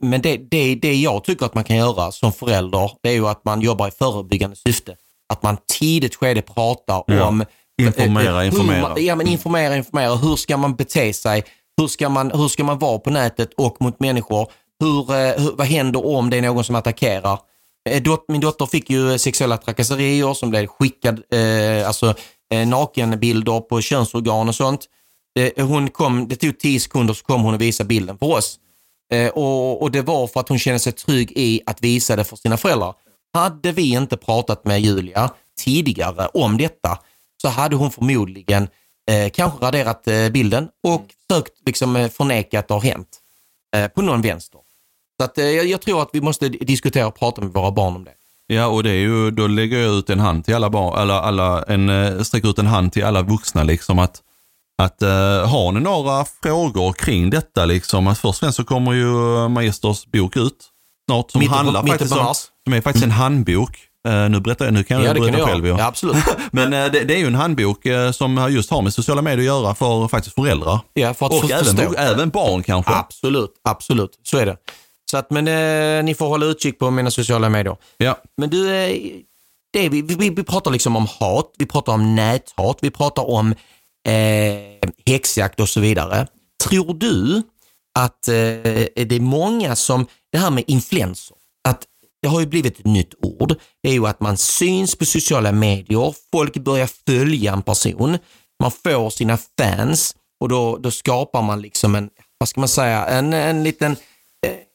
[0.00, 3.28] Men det, det, det jag tycker att man kan göra som förälder, det är ju
[3.28, 4.96] att man jobbar i förebyggande syfte.
[5.32, 7.26] Att man tidigt skede pratar Ja.
[7.26, 7.44] om...
[7.82, 8.88] Informera, eh, hur informera.
[8.88, 10.14] Man, ja, men informera, informera.
[10.14, 11.44] Hur ska man bete sig?
[11.76, 14.48] Hur ska man, hur ska man vara på nätet och mot människor?
[14.80, 17.38] Hur, eh, hur, vad händer om det är någon som attackerar?
[17.90, 22.14] Eh, Min dotter fick ju sexuella trakasserier som blev skickad, eh, alltså
[22.54, 24.86] eh, nakenbilder på könsorgan och sånt.
[25.38, 28.58] Eh, hon kom, det tog tio sekunder så kom hon och visade bilden för oss.
[29.12, 32.24] Eh, och, och det var för att hon kände sig trygg i att visa det
[32.24, 32.94] för sina föräldrar.
[33.32, 36.98] Hade vi inte pratat med Julia tidigare om detta
[37.42, 38.68] så hade hon förmodligen
[39.10, 43.08] eh, kanske raderat eh, bilden och försökt liksom, eh, förneka att det har hänt
[43.76, 44.60] eh, på någon vänster.
[45.20, 48.04] Så att, eh, jag, tror att vi måste diskutera och prata med våra barn om
[48.04, 48.12] det.
[48.46, 51.14] Ja, och det är ju, då lägger jag ut en hand till alla barn, eller
[51.14, 54.22] alla, en, eh, sträcker ut en hand till alla vuxna liksom att,
[54.84, 55.08] att uh,
[55.48, 59.48] har ni några frågor kring detta liksom, att först och främst så kommer ju eh,
[59.48, 60.56] Magisters bok ut
[61.10, 63.78] snart som Mitten på- handlar mitten faktiskt om, som är faktiskt en handbok.
[64.08, 65.66] Eh, nu berättar jag, nu kan jag Ja, kan berätta du själv.
[65.66, 65.72] ju.
[65.78, 66.24] Ja, absolut.
[66.52, 69.38] Men eh, det, det är ju en handbok eh, som just har med sociala medier
[69.38, 70.80] att göra för faktiskt föräldrar.
[70.94, 71.94] Ja, för att och för- även, förstå.
[71.96, 72.92] även barn kanske.
[72.94, 74.10] Absolut, absolut.
[74.22, 74.56] Så är det.
[75.10, 77.76] Så att, men eh, ni får hålla utkik på mina sociala medier.
[77.96, 78.16] Ja.
[78.36, 78.96] Men du, eh,
[79.72, 83.54] det, vi, vi, vi pratar liksom om hat, vi pratar om näthat, vi pratar om
[84.08, 86.26] eh, häxjakt och så vidare.
[86.64, 87.42] Tror du
[87.98, 91.36] att eh, det är många som, det här med influenser,
[91.68, 91.84] att
[92.22, 93.54] det har ju blivit ett nytt ord.
[93.82, 98.18] Det är ju att man syns på sociala medier, folk börjar följa en person,
[98.62, 103.06] man får sina fans och då, då skapar man liksom en, vad ska man säga,
[103.06, 103.96] en, en liten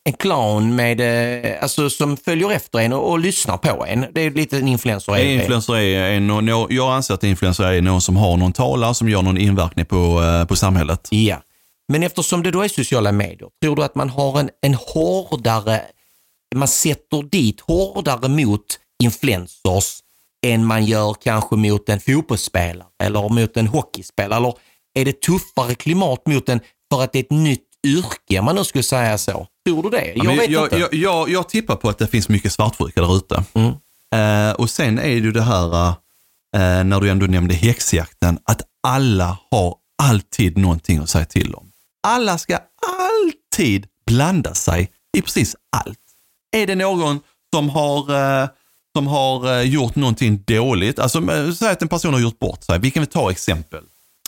[0.08, 1.00] en clown med,
[1.46, 4.06] eh, alltså, som följer efter en och, och lyssnar på en.
[4.14, 5.16] Det är lite en influencer.
[5.18, 8.94] är- Influencer är en, nå- jag anser att influencer är någon som har någon talare
[8.94, 11.08] som gör någon inverkning på, eh, på samhället.
[11.12, 11.38] Ja,
[11.94, 15.82] men eftersom det då är sociala medier, tror du att man har en, en hårdare,
[16.56, 18.66] man sätter dit hårdare mot
[19.04, 20.00] influencers
[20.46, 24.38] än man gör kanske mot en fotbollsspelare eller mot en hockeyspelare?
[24.38, 24.54] Eller
[25.00, 26.60] är det tuffare klimat mot en
[26.94, 29.48] för att det är ett nytt yrke, om man nu skulle säga så?
[29.66, 30.14] Tror du det?
[30.16, 30.78] Jag Men vet jag, inte.
[30.78, 33.44] Jag, jag, jag tippar på att det finns mycket svartsjuka där ute.
[33.54, 33.74] Mm.
[34.16, 35.88] Eh, och sen är det ju det här,
[36.56, 41.72] eh, när du ändå nämnde häxjakten, att alla har alltid någonting att säga till om.
[42.08, 46.00] Alla ska alltid blanda sig i precis allt.
[46.56, 47.20] Är det någon
[47.54, 48.00] som har,
[48.42, 48.50] eh,
[48.96, 51.22] som har gjort någonting dåligt, alltså
[51.56, 53.84] säg att en person har gjort bort sig, vi kan väl ta exempel.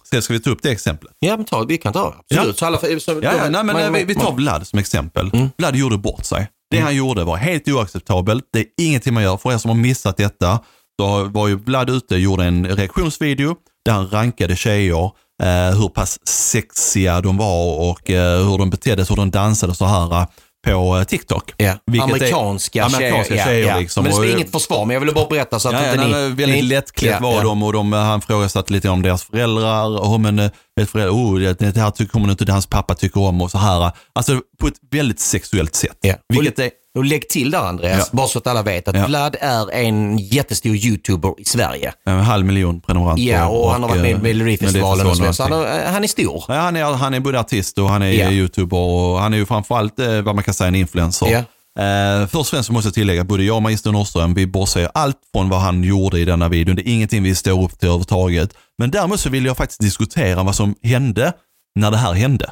[0.09, 1.11] Ska, ska vi ta upp det exemplet?
[1.19, 2.07] Ja, men ta, vi kan ta.
[2.19, 2.47] Absolut.
[2.47, 2.53] Ja.
[2.53, 5.29] Så alla, så, Ja, ja, nej, men man- vi, vi tar Vlad som exempel.
[5.33, 5.49] Mm.
[5.57, 6.47] Vlad gjorde bort sig.
[6.71, 8.43] Det han gjorde var helt oacceptabelt.
[8.53, 9.37] Det är ingenting man gör.
[9.37, 10.59] För er som har missat detta,
[11.01, 15.03] så var ju Vlad ute och gjorde en reaktionsvideo där han rankade tjejer,
[15.43, 19.75] eh, hur pass sexiga de var och eh, hur de betedde sig, hur de dansade
[19.75, 20.27] så här
[20.65, 21.53] på eh, TikTok.
[21.57, 23.45] Ja, Vilket är- amerikanska, amerikanska tjejer.
[23.45, 23.79] tjejer ja.
[23.79, 24.03] liksom.
[24.03, 26.29] Men det är inget försvar, men jag ville bara berätta så att Ja, inte nej,
[26.29, 26.35] ni...
[26.35, 29.85] väldigt ni- lättklätt var de och de, han frågasatte lite om deras föräldrar.
[29.87, 33.41] Oh, men, eh, ett föräldrar oh, det, här tycker, kommer inte hans pappa tycker om
[33.41, 33.91] och så här.
[34.15, 35.97] Alltså på ett väldigt sexuellt sätt.
[36.33, 38.17] Vilket är, Och lägg till där Andreas, Ja.
[38.17, 39.07] bara så att alla vet att Ja.
[39.07, 41.93] Vlad är en jättestor YouTuber i Sverige.
[42.05, 43.23] en halv miljon prenumeranter.
[43.23, 45.21] Ja, och, han har varit med i eh, Melodifestivalen och så.
[45.21, 45.33] vidare.
[45.33, 46.43] Så han, har- han är stor.
[46.47, 48.31] Ja, han, är, han är både artist och han är Ja.
[48.31, 51.27] youtuber och han är ju framförallt eh, vad man kan säga en influencer.
[51.27, 51.43] Ja.
[51.83, 54.89] Eh, först och främst så måste jag tillägga, både jag och Magister Norrström, vi bortser
[54.93, 56.75] allt från vad han gjorde i denna videon.
[56.75, 58.53] Det är ingenting vi står upp till överhuvudtaget.
[58.77, 61.33] Men däremot så vill jag faktiskt diskutera vad som hände
[61.75, 62.51] när det här hände.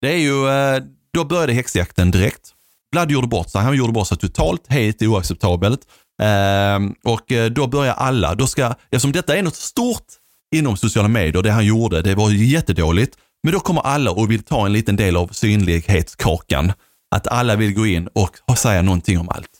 [0.00, 0.82] Det är ju, eh,
[1.14, 2.40] då började häxjakten direkt.
[2.92, 5.80] Vlad gjorde bort sig, han gjorde bort sig totalt, helt oacceptabelt.
[6.22, 10.06] Eh, och då börjar alla, då ska, eftersom detta är något stort
[10.54, 13.16] inom sociala medier, det han gjorde, det var jättedåligt.
[13.42, 16.72] Men då kommer alla och vill ta en liten del av synlighetskakan.
[17.14, 18.08] Att alla vill gå in
[18.48, 19.50] och säga någonting om allt.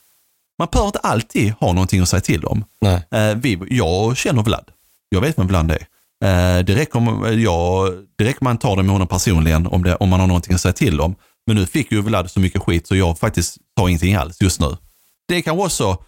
[0.59, 2.65] Man behöver inte alltid ha någonting att säga till om.
[2.81, 3.07] Nej.
[3.11, 4.65] Eh, vi, jag känner Vlad.
[5.09, 5.87] Jag vet vem Vlad är.
[6.23, 9.95] Eh, det, räcker om, jag, det räcker man tar det med honom personligen om, det,
[9.95, 11.15] om man har någonting att säga till om.
[11.47, 14.59] Men nu fick ju Vlad så mycket skit så jag faktiskt tar ingenting alls just
[14.59, 14.77] nu.
[15.27, 16.03] Det är kanske också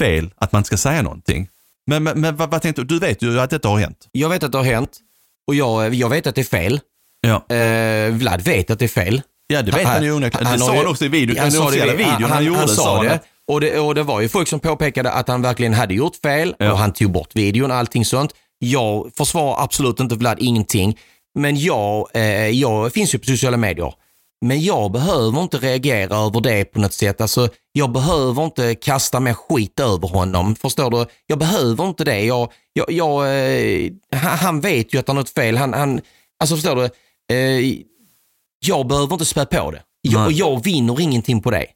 [0.00, 1.48] fel att man ska säga någonting.
[1.86, 2.86] Men, men, men vad, vad tänkte du?
[2.86, 4.08] Du vet ju att detta har hänt.
[4.12, 4.98] Jag vet att det har hänt
[5.46, 6.80] och jag, jag vet att det är fel.
[7.20, 9.22] Ja, Eh, Vlad vet att det är fel.
[9.46, 10.52] ja det vet han ju onekligen.
[10.52, 12.58] Det sa han också i videon, han sa det videon han, gjorde.
[12.58, 13.20] Han sa han det.
[13.48, 16.54] Och det, och det var ju folk som påpekade att han verkligen hade gjort fel
[16.58, 16.72] Ja.
[16.72, 18.32] och han tog bort videon och allting sånt.
[18.58, 20.98] Jag försvarar absolut inte Vlad ingenting.
[21.38, 23.92] Men jag, eh, jag finns ju på sociala medier.
[24.40, 27.20] Men jag behöver inte reagera över det på något sätt.
[27.20, 30.56] Alltså, jag behöver inte kasta mer skit över honom.
[30.56, 31.06] Förstår du?
[31.26, 32.20] Jag behöver inte det.
[32.20, 35.56] Jag, jag, jag, eh, han, vet ju att han har gjort fel.
[35.56, 36.00] Han, han,
[36.40, 36.84] alltså förstår du?
[37.34, 37.76] Eh,
[38.66, 39.82] jag behöver inte spä på det.
[40.00, 41.66] Jag, jag vinner ingenting på det.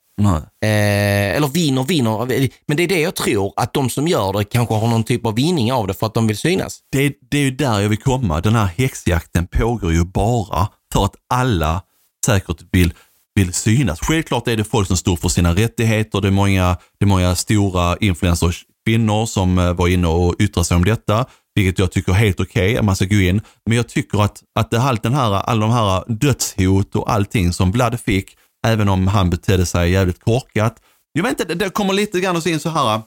[0.62, 2.48] Eh, eller vinner, vinner.
[2.66, 5.26] Men det är det jag tror, att de som gör det kanske har någon typ
[5.26, 6.78] av vinning av det för att de vill synas.
[6.92, 8.40] det, det är ju där jag vill komma.
[8.40, 11.82] Den här häxjakten pågår ju bara för att alla
[12.26, 12.92] säkert vill,
[13.34, 13.98] vill synas.
[14.02, 16.20] Självklart är det folk som står för sina rättigheter.
[16.20, 20.64] Det är många, det är många stora influencers, kvinnor som eh, var inne och yttrade
[20.64, 23.40] sig om detta, vilket jag tycker är helt okej att man ska gå in.
[23.66, 27.52] Men jag tycker att, att det, allt den här, alla de här dödshot och allting
[27.52, 30.76] som Vlad fick, även om han betedde sig jävligt korkat.
[31.12, 33.02] Jag vet inte, det, kommer lite grann se in så här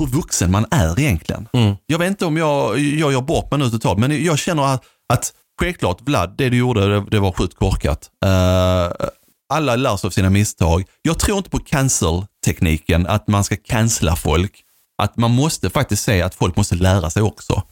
[0.00, 1.48] hur vuxen man är egentligen.
[1.52, 1.76] Mm.
[1.86, 4.84] Jag vet inte om jag, jag gör bort mig nu totalt, men jag känner att,
[5.08, 8.10] att själklart Vlad, det du gjorde, det, det var sjukt korkat.
[8.24, 9.08] Eh,
[9.54, 10.84] alla lär sig av sina misstag.
[11.02, 14.62] Jag tror inte på cancel-tekniken, att man ska cancella folk.
[15.02, 17.62] Att man måste faktiskt säga att folk måste lära sig också.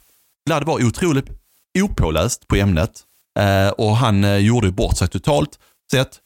[0.46, 1.26] Vlad var otroligt
[1.78, 2.90] opåläst på ämnet
[3.38, 5.58] eh, och han eh, gjorde bort sig totalt
[5.92, 6.18] sett.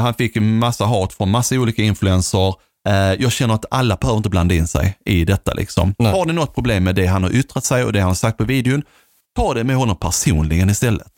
[0.00, 2.54] Han fick en massa hat från massa olika influenser.
[3.18, 5.54] Jag känner att alla behöver inte blanda in sig i detta.
[5.54, 5.94] Liksom.
[5.98, 6.12] Nej.
[6.12, 8.38] Har ni något problem med det han har yttrat sig och det han har sagt
[8.38, 8.82] på videon,
[9.36, 11.12] ta det med honom personligen istället.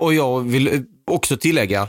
[0.00, 1.88] Och- jag vill eh, också tillägga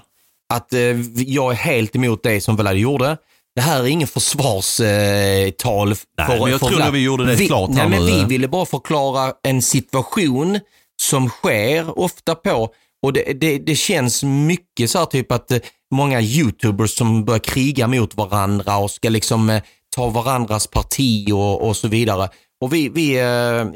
[0.54, 0.80] att eh,
[1.16, 3.18] jag är helt emot det som Vlad gjorde.
[3.56, 5.92] Det här är ingen försvarstal.
[5.92, 8.48] Eh, Nej, men jag tror att vi gjorde det vi, klart Nej, men vi ville
[8.48, 10.60] bara förklara en situation
[11.02, 12.70] som sker ofta på
[13.04, 15.58] och det, det, det känns mycket så här typ att eh,
[15.94, 19.64] många YouTubers som börjar kriga mot varandra och ska liksom eh,
[19.96, 22.30] ta varandras parti och, och så vidare.
[22.62, 23.24] Och vi, vi, eh,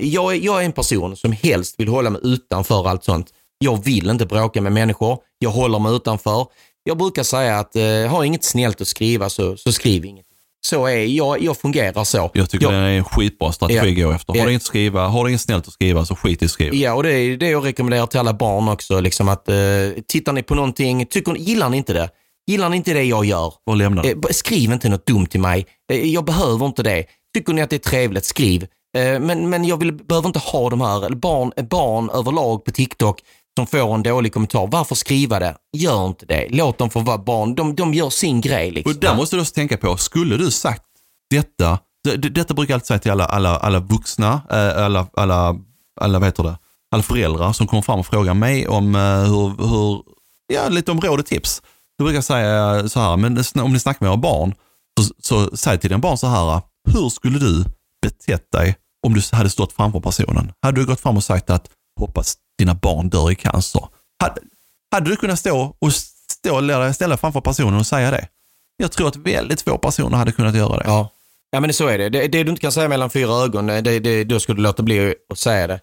[0.08, 3.28] jag, är- jag är en person som helst vill hålla mig utanför allt sånt.
[3.60, 5.18] Jag vill inte bråka med människor.
[5.40, 6.46] Jag håller mig utanför.
[6.84, 10.26] Jag brukar säga att eh, har inget snällt att skriva så, så skriv inget.
[10.66, 12.32] Så är jag, jag fungerar så.
[12.34, 14.06] Jag tycker jag, det är en skitbra strategi Ja.
[14.06, 14.34] att gå efter.
[14.34, 14.44] Har Ja.
[14.46, 16.76] du inget, skriva, har du inget snällt att skriva så skit i att skriva.
[16.76, 19.00] Ja, och det är det jag rekommenderar till alla barn också.
[19.00, 19.56] Liksom att, eh,
[20.08, 22.10] tittar ni på någonting, tycker, gillar ni inte det?
[22.48, 23.54] Gillar ni inte det jag gör?
[23.66, 24.10] Och lämna det.
[24.12, 25.66] Eh, skriv inte något dumt till mig.
[25.92, 27.06] Eh, jag behöver inte det.
[27.34, 28.68] Tycker ni att det är trevligt, skriv.
[28.98, 32.72] Eh, men, men jag vill, behöver inte ha de här eller barn, barn överlag på
[32.72, 33.22] TikTok
[33.58, 34.68] som får en dålig kommentar.
[34.68, 35.56] Varför skriva det?
[35.78, 36.48] Gör inte det.
[36.50, 37.56] Låt dem få vara barn.
[37.56, 38.72] De, de gör sin grej.
[38.72, 38.92] Liksom.
[38.92, 40.84] Och där måste du också tänka på, skulle du sagt
[41.30, 45.08] detta, det, det, detta brukar jag alltid säga till alla, alla, alla vuxna, eh, alla,
[45.14, 45.56] alla,
[46.02, 46.58] alla, vad heter det,
[46.92, 50.04] alla föräldrar som kommer fram och frågar mig om eh, hur, hur
[50.54, 51.62] ja, lite om råd och tips.
[51.98, 54.54] Då brukar jag säga så här, men om ni snackar med era barn,
[55.02, 57.66] så, så säg till dina barn så här, hur skulle du
[58.02, 58.76] betett dig
[59.08, 60.52] om du hade stått framför personen?
[60.62, 63.88] Hade du gått fram och sagt att hoppas dina barn dör i cancer?
[64.24, 64.42] Hade,
[64.92, 68.28] hade du kunnat stå och stå och ställa framför personen och säga det?
[68.78, 70.84] Jag tror att väldigt få personer hade kunnat göra det.
[70.86, 71.12] Ja.
[71.52, 72.10] ja, men så är det.
[72.10, 72.28] det.
[72.28, 75.16] Det du inte kan säga mellan fyra ögon, det, det, då ska du låta bli
[75.32, 75.80] att säga det.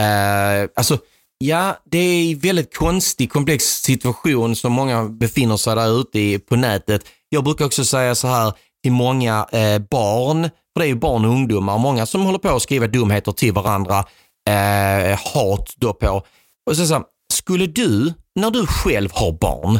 [0.00, 0.98] Uh, alltså,
[1.38, 6.38] ja, det är en väldigt konstig, komplex situation som många befinner sig där ute i,
[6.38, 7.02] på nätet.
[7.28, 11.24] Jag brukar också säga så här till många eh, barn, för det är ju barn
[11.24, 14.04] och ungdomar, många som håller på att skriva dumheter till varandra,
[14.48, 16.22] eh, hat då på.
[16.70, 19.78] Och så, så skulle du, när du själv har barn,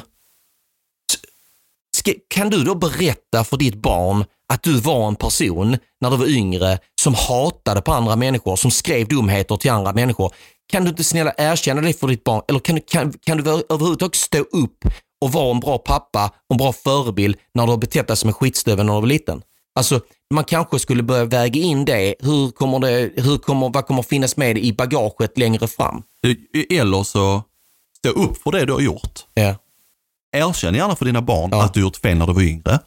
[1.97, 6.17] Ska, kan du då berätta för ditt barn att du var en person när du
[6.17, 10.35] var yngre som hatade på andra människor, som skrev dumheter till andra människor?
[10.73, 12.43] Kan du inte snälla erkänna det för ditt barn?
[12.49, 14.85] Eller kan, du- kan, kan du överhuvudtaget stå upp
[15.21, 18.29] och vara en bra pappa och en bra förebild när du har betett dig som
[18.29, 19.43] en skitstövel när du var liten?
[19.75, 20.01] Alltså,
[20.35, 22.15] man kanske skulle börja väga in det.
[22.21, 26.03] Hur kommer det, hur kommer, vad kommer finnas med i bagaget längre fram?
[26.71, 27.43] Eller så
[27.99, 29.21] stå upp för det du har gjort.
[29.35, 29.55] Ja.
[30.37, 31.65] Erkänn gärna för dina barn Ja.
[31.65, 32.79] att du gjort fel när du var yngre.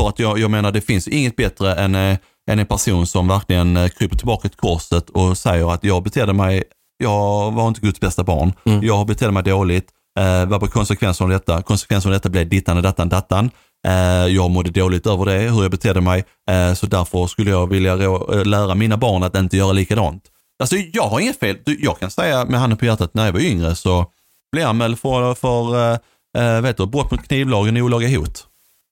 [0.00, 2.18] För att jag, jag menar, det finns inget bättre än, eh,
[2.50, 6.32] än en person som verkligen eh, kryper tillbaka till korset och säger att jag betedde
[6.32, 6.62] mig,
[6.98, 8.52] jag var inte Guds bästa barn.
[8.64, 8.82] Mm.
[8.84, 9.88] Jag betedde mig dåligt.
[10.18, 11.62] Eh, vad var konsekvensen av detta?
[11.62, 13.50] Konsekvensen av detta blev dittan och dattan, dattan.
[13.86, 16.24] Eh, jag mådde dåligt över det, hur jag betedde mig.
[16.50, 20.22] Eh, så därför skulle jag vilja rå- eh, lära mina barn att inte göra likadant.
[20.58, 21.56] Alltså jag har inget fel.
[21.64, 24.06] Jag kan säga med handen på hjärtat, när jag var yngre så
[24.52, 25.98] blev jag anmäld för, för eh,
[26.38, 28.46] eh vet du, brott mot knivlagen och olaga hot.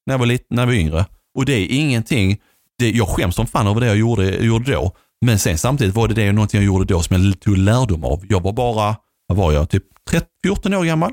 [0.07, 1.07] När jag var, lite, när jag var yngre.
[1.39, 2.39] Och det är ingenting,
[2.79, 4.93] det, jag skäms som fan över det jag gjorde, gjorde då.
[5.27, 8.25] Men sen samtidigt var det det någonting jag gjorde då som jag tog lärdom av.
[8.29, 9.85] Jag var bara, vad var jag, typ
[10.45, 11.13] 14 år gammal.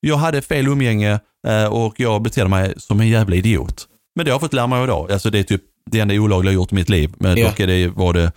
[0.00, 3.86] Jag hade fel umgänge eh, och jag betedde mig som en jävla idiot.
[4.16, 5.12] Men det har jag fått lära mig idag.
[5.12, 7.14] Alltså det är typ det enda olagliga jag gjort i mitt liv.
[7.18, 7.46] Men Ja.
[7.46, 8.32] dock är det, var det...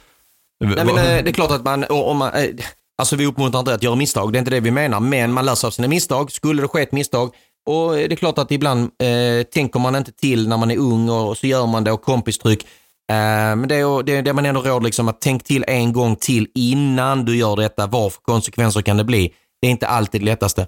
[0.66, 2.50] Nej, men, eh, det är klart att man, om man eh,
[2.98, 5.46] alltså vi uppmuntrar inte att göra misstag, det är inte det vi menar, men man
[5.46, 6.32] lär sig av sina misstag.
[6.32, 7.34] Skulle det ske ett misstag,
[7.66, 11.10] och det är klart att ibland eh, tänker man inte till när man är ung
[11.10, 12.64] och så gör man det och kompistryck.
[13.12, 13.16] Eh,
[13.56, 16.16] men det är, det är det man ändå råd liksom att tänk till en gång
[16.16, 17.88] till innan du gör detta.
[17.88, 19.34] Vad för konsekvenser kan det bli?
[19.66, 20.68] Det är inte alltid det lättaste.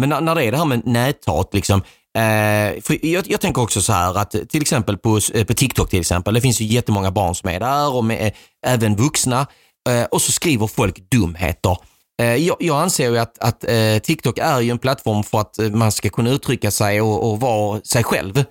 [0.00, 1.82] Men när, när det är det här med näthat, liksom,
[2.18, 5.90] eh, för jag, jag tänker också så här att till exempel på, eh, på TikTok
[5.90, 8.32] till exempel, det finns ju jättemånga barn som är där och med, eh,
[8.66, 9.46] även vuxna
[9.88, 11.76] eh, och så skriver folk dumheter.
[12.22, 15.58] Eh, jag, jag anser ju att, att eh, TikTok är ju en plattform för att
[15.58, 18.44] eh, man ska kunna uttrycka sig och, och vara sig själv.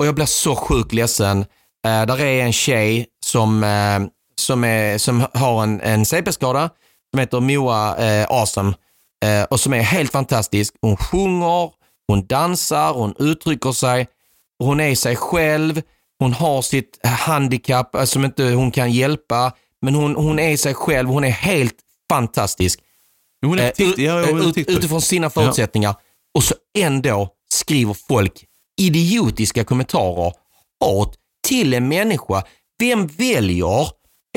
[0.00, 1.38] Och jag blir så sjukt ledsen.
[1.86, 4.00] Eh, där är en tjej som, eh,
[4.40, 6.70] som, är, som har en, en CP-skada
[7.10, 8.74] som heter Moa eh, Awesome
[9.22, 10.74] eh, och som är helt fantastisk.
[10.82, 11.70] Hon sjunger,
[12.08, 14.06] hon dansar, hon uttrycker sig,
[14.58, 15.82] hon är sig själv,
[16.18, 20.74] hon har sitt handikapp eh, som inte hon kan hjälpa, men hon, hon är sig
[20.74, 21.74] själv, hon är helt
[22.10, 22.80] fantastisk.
[23.46, 25.94] Hon är Eh, tikt, ja, ut- utifrån sina förutsättningar.
[26.34, 28.44] Och så ändå skriver folk
[28.80, 30.32] idiotiska kommentarer,
[30.84, 31.14] hat
[31.48, 32.42] till en människa.
[32.78, 33.80] Vem väljer?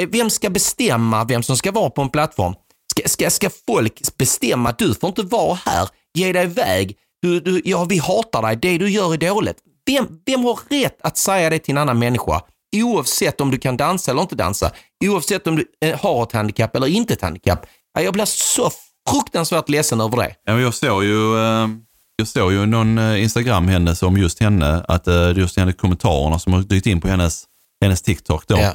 [0.02, 2.54] Eh, Vem ska bestämma vem som ska vara på en plattform?
[3.00, 7.40] Ska, ska, ska folk bestämma att du får inte vara här, ge dig iväg, du,
[7.40, 9.58] du, ja, vi hatar dig, det du gör är dåligt.
[9.86, 12.42] Vem, vem har rätt att säga det till en annan människa?
[12.76, 14.72] Oavsett om du kan dansa eller inte dansa,
[15.06, 17.66] oavsett om du eh, har ett handikapp eller inte ett handikapp.
[17.94, 18.72] Ja, Jag blir så
[19.10, 20.36] fruktansvärt ledsen över det.
[20.46, 21.68] Jag såg ju, eh,
[22.16, 26.54] jag såg ju någon eh, Instagram hennes om just henne, att just henne kommentarerna som
[26.54, 27.44] har dykt in på hennes,
[27.84, 28.58] hennes TikTok då.
[28.58, 28.74] Ja.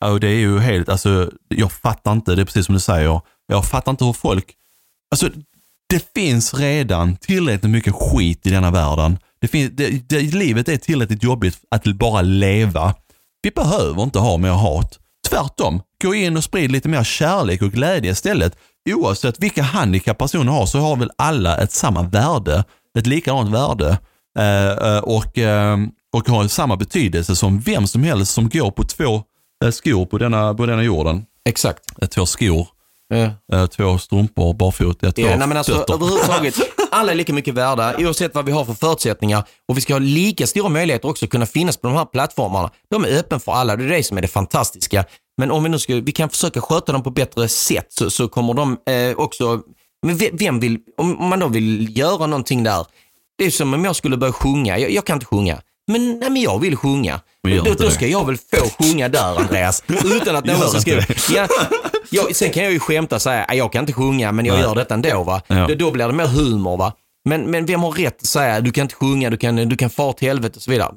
[0.00, 2.80] Ja, och det är ju helt, alltså jag fattar inte, det är precis som du
[2.80, 4.54] säger, jag fattar inte hur folk,
[5.10, 5.30] alltså
[5.88, 9.18] det finns redan tillräckligt mycket skit i denna världen.
[9.40, 12.94] Det finns, det, det, livet är tillräckligt jobbigt att bara leva.
[13.42, 14.98] Vi behöver inte ha mer hat.
[15.28, 18.56] Tvärtom, gå in och sprid lite mer kärlek och glädje istället.
[18.90, 22.64] Oavsett vilka handikapp personer har så har väl alla ett samma värde,
[22.98, 23.98] ett likadant värde
[24.38, 25.78] eh, eh, och, eh,
[26.12, 29.22] och har samma betydelse som vem som helst som går på två
[29.70, 31.24] skor på denna, på denna jorden.
[31.48, 31.82] Exakt.
[32.02, 32.66] Eh, Två skor,
[33.08, 33.56] Ja.
[33.56, 35.94] eh, två strumpor, barfota, eh, två Ja, nej, men alltså, fötter.
[35.94, 36.54] överhuvudtaget,
[36.90, 39.98] alla är lika mycket värda oavsett vad vi har för förutsättningar och vi ska ha
[39.98, 42.70] lika stora möjligheter också att kunna finnas på de här plattformarna.
[42.90, 45.04] De är öppen för alla, det är det som är det fantastiska.
[45.38, 48.28] Men om vi nu ska, vi kan försöka sköta dem på bättre sätt så, så
[48.28, 49.60] kommer de eh, också,
[50.06, 52.86] men ve- vem vill, om man då vill göra någonting där,
[53.38, 55.60] det är som om jag skulle börja sjunga, jag, jag kan inte sjunga.
[55.88, 57.20] Men, nej, men jag vill sjunga.
[57.42, 61.06] Men Då, då ska jag väl få sjunga där Andreas, utan att någon skriver.
[61.08, 61.34] det.
[61.34, 61.48] Ja,
[62.10, 64.52] ja, sen kan jag ju skämta och säga, "Ah, jag kan inte sjunga men jag
[64.54, 64.62] Nej.
[64.62, 65.24] gör detta ändå.
[65.24, 65.42] Va?
[65.46, 65.66] Ja.
[65.68, 66.76] Då, då blir det mer humor.
[66.76, 66.92] Va?
[67.28, 69.90] Men, men vem har rätt att säga, du kan inte sjunga, du kan, du kan
[69.90, 70.92] fara till helvete och så vidare.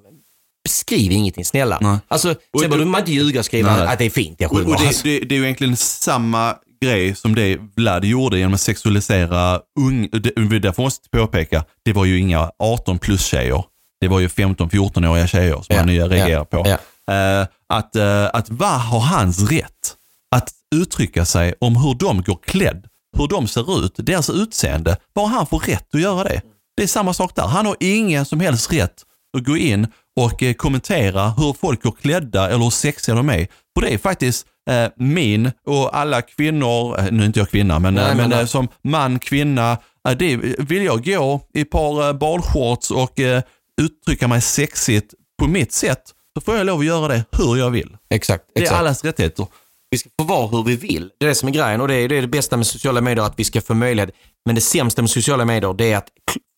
[0.70, 1.78] Skriv ingenting snälla.
[1.82, 1.98] Nej.
[2.08, 3.88] Alltså, sen behöver man inte ljuga och skriva Nej.
[3.88, 4.66] att det är fint jag sjunger.
[4.74, 8.54] och det, Alltså, det, det är ju egentligen samma grej som det Vlad gjorde genom
[8.54, 13.64] att sexualisera ung, det, därför måste jag påpeka, det var ju inga 18 plus tjejer.
[14.02, 16.66] Det var ju 15-14-åriga tjejer som Ja, han nya reagerar på.
[16.68, 19.96] Eh, att, eh, att vad har hans rätt
[20.36, 22.88] att uttrycka sig om hur de går klädd,
[23.18, 24.98] hur de ser ut, deras utseende.
[25.14, 26.42] Vad har han för rätt att göra det?
[26.78, 27.48] Det är samma sak där.
[27.48, 29.04] Han har ingen som helst rätt
[29.38, 29.88] att gå in
[30.20, 33.48] och eh, kommentera hur folk går klädda eller hur sexiga de är.
[33.76, 37.80] För det är faktiskt eh, min och alla kvinnor, eh, nu är inte jag kvinna,
[37.80, 38.48] men, Nej, eh, men men nej.
[38.48, 39.78] som man, kvinna,
[40.18, 43.20] det vill jag gå i ett par badshorts och
[43.82, 46.02] uttrycka mig sexigt på mitt sätt,
[46.38, 47.98] så får jag lov att göra det hur jag vill.
[48.10, 48.44] exakt.
[48.54, 48.80] Det är exakt.
[48.80, 49.48] allas rättigheter.
[49.90, 51.10] Vi ska få vara hur vi vill.
[51.20, 53.02] Det är det som är grejen och det är det, är det bästa med sociala
[53.02, 54.10] medier, att vi ska få möjlighet.
[54.46, 56.08] Men det sämsta med sociala medier, det är att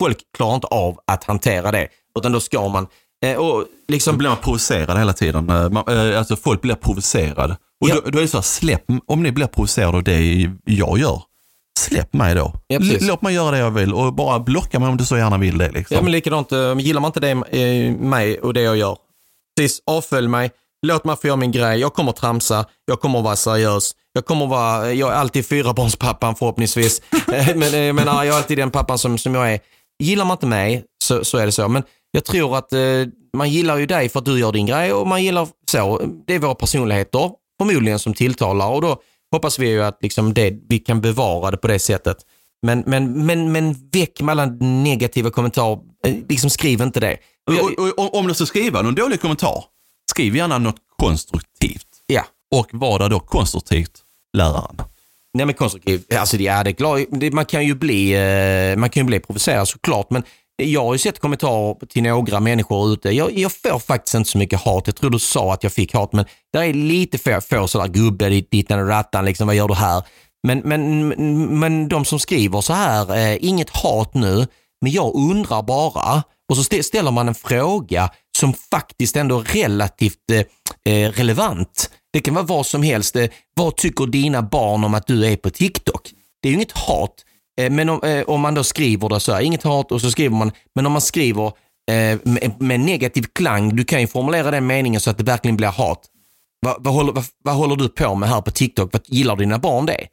[0.02, 1.88] folk klarar inte av att hantera det.
[2.18, 2.86] Utan då ska man,
[3.24, 5.50] eh, och liksom, blir man provocerad hela tiden.
[5.50, 7.56] Eh, Man, eh, alltså folk blir provocerade.
[7.80, 7.94] Och Ja.
[7.94, 11.22] då, då är det så här, släpp, om ni blir provocerade av det jag gör,
[11.78, 12.52] släpp mig då.
[12.66, 15.38] Ja, Låt mig göra det jag vill och bara blocka mig om du så gärna
[15.38, 15.70] vill det.
[15.70, 15.94] Liksom.
[15.96, 18.96] ja men likadant, eh, gillar man inte det, eh, mig och det jag gör,
[19.60, 20.50] precis, avfölj mig,
[20.86, 24.46] låt mig få göra min grej, jag kommer tramsa, jag kommer vara seriös, jag kommer
[24.46, 27.02] vara, jag är alltid fyrabarnspappan förhoppningsvis,
[27.32, 29.60] Eh, men jag menar, jag är alltid den pappan som, som jag är.
[30.02, 32.80] Gillar man inte mig så, så är det så, men Jag tror att eh,
[33.36, 36.02] man gillar ju dig för att du gör din grej och man gillar så.
[36.26, 39.00] Det är våra personligheter förmodligen som tilltalar och då
[39.34, 42.16] hoppas vi ju att liksom det, vi kan bevara det på det sättet.
[42.62, 44.46] Men, men, men, men väck med alla
[44.84, 45.78] negativa kommentarer.
[46.06, 47.16] Eh, Liksom skriv inte det.
[47.46, 49.64] Och Och, och, om du ska skriva någon dålig kommentar,
[50.10, 51.86] skriv gärna något konstruktivt.
[52.06, 52.24] ja.
[52.50, 54.02] Och vad är då konstruktivt,
[54.36, 54.76] läraren?
[55.34, 58.90] Nej men konstruktiv, alltså det är det, glad, det man kan ju bli, eh, man
[58.90, 60.22] kan ju bli provocerad såklart men
[60.56, 63.10] jag har ju sett kommentarer till några människor ute.
[63.10, 64.86] Jag, jag får faktiskt inte så mycket hat.
[64.86, 67.88] Jag tror du sa att jag fick hat men det är lite få, få sådär
[67.88, 70.02] gubbe dittan och rattan liksom, vad gör du här?
[70.46, 71.08] Men, men,
[71.58, 74.46] men de som skriver så här, eh, inget hat nu,
[74.80, 76.22] men jag undrar bara.
[76.48, 81.90] Och så ställer man en fråga som faktiskt ändå är relativt eh, eh, relevant.
[82.12, 83.16] Det kan vara vad som helst.
[83.16, 86.10] Eh, vad tycker dina barn om att du är på TikTok?
[86.42, 87.14] Det är ju inget hat.
[87.60, 90.10] Eh, men om, eh, om man då skriver det så här, inget hat och så
[90.10, 91.46] skriver man, men om man skriver
[91.90, 95.56] eh, med, med negativ klang, du kan ju formulera den meningen så att det verkligen
[95.56, 96.00] blir hat.
[96.60, 98.92] Vad, vad, håller, vad, vad håller du på med här på TikTok?
[98.92, 100.06] Vad, gillar dina barn det?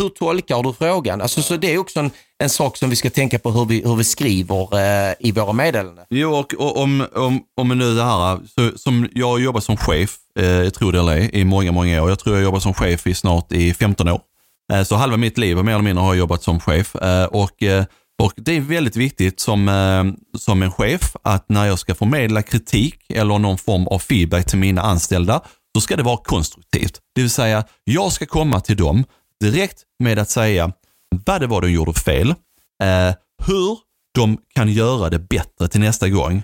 [0.00, 1.20] Hur tolkar du frågan?
[1.20, 3.82] Alltså, så det är också en, en sak som vi ska tänka på hur vi,
[3.84, 6.04] hur vi skriver eh, i våra meddelanden.
[6.10, 9.76] Jo, och, och om, om, om nu det här, så, som jag har jobbat som
[9.76, 12.08] chef, eh, jag tror det eller ej, i många, många år.
[12.08, 14.20] Jag tror jag jobbar som chef i snart i 15 år.
[14.72, 16.94] Eh, så halva mitt liv mer eller mindre har jag jobbat som chef.
[16.94, 17.84] Eh, och, eh,
[18.22, 22.94] och det är väldigt viktigt som, som en chef att när jag ska förmedla kritik
[23.08, 25.40] eller någon form av feedback till mina anställda,
[25.74, 27.00] så ska det vara konstruktivt.
[27.14, 29.04] Det vill säga, jag ska komma till dem
[29.40, 30.72] direkt med att säga
[31.26, 32.34] vad det var de gjorde fel,
[33.46, 33.78] hur
[34.14, 36.42] de kan göra det bättre till nästa gång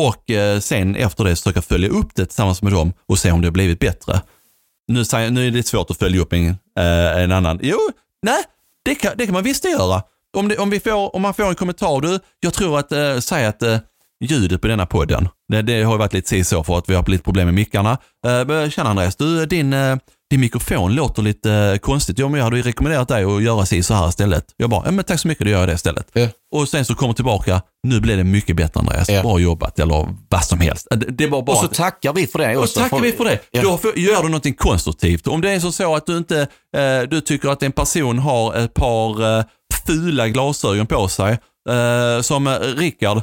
[0.00, 3.46] och sen efter det försöka följa upp det tillsammans med dem och se om det
[3.46, 4.20] har blivit bättre.
[4.88, 6.46] Nu, säger, nu är det svårt att följa upp en,
[6.78, 7.58] eh, en annan.
[7.62, 7.78] Jo,
[8.22, 8.42] nej,
[8.84, 10.02] det kan, det kan man visst göra.
[10.36, 13.18] Om, det, om, vi får, om man får en kommentar, du, jag tror att, eh,
[13.18, 13.78] säg att eh,
[14.24, 16.92] ljudet på denna podden, det, det har ju varit lite si så för att vi
[16.92, 17.98] har haft lite problem med mickarna.
[18.26, 19.96] Eh, tjena Andreas, du, eh, din, eh,
[20.34, 22.18] din mikrofon låter lite eh, konstigt.
[22.18, 24.44] Ja, men jag hade ju rekommenderat dig att göra si så här istället.
[24.56, 26.06] Jag bara, ja, men tack så mycket, då gör jag det istället.
[26.12, 26.28] Ja.
[26.54, 29.22] Och sen så kommer tillbaka, nu blev det mycket bättre Andreas, Ja.
[29.22, 30.88] bra jobbat eller vad som helst.
[30.90, 32.80] Eh, Det, det var bara Och så tackar vi för det och också.
[32.80, 33.38] tackar vi för det.
[33.50, 33.62] Ja.
[33.62, 35.26] Då gör du någonting konstruktivt.
[35.26, 36.40] Om det är så, så att du inte
[36.76, 39.44] eh, du tycker att en person har ett par eh,
[39.86, 41.38] fula glasögon på sig,
[41.70, 43.20] eh, som eh, Rickard,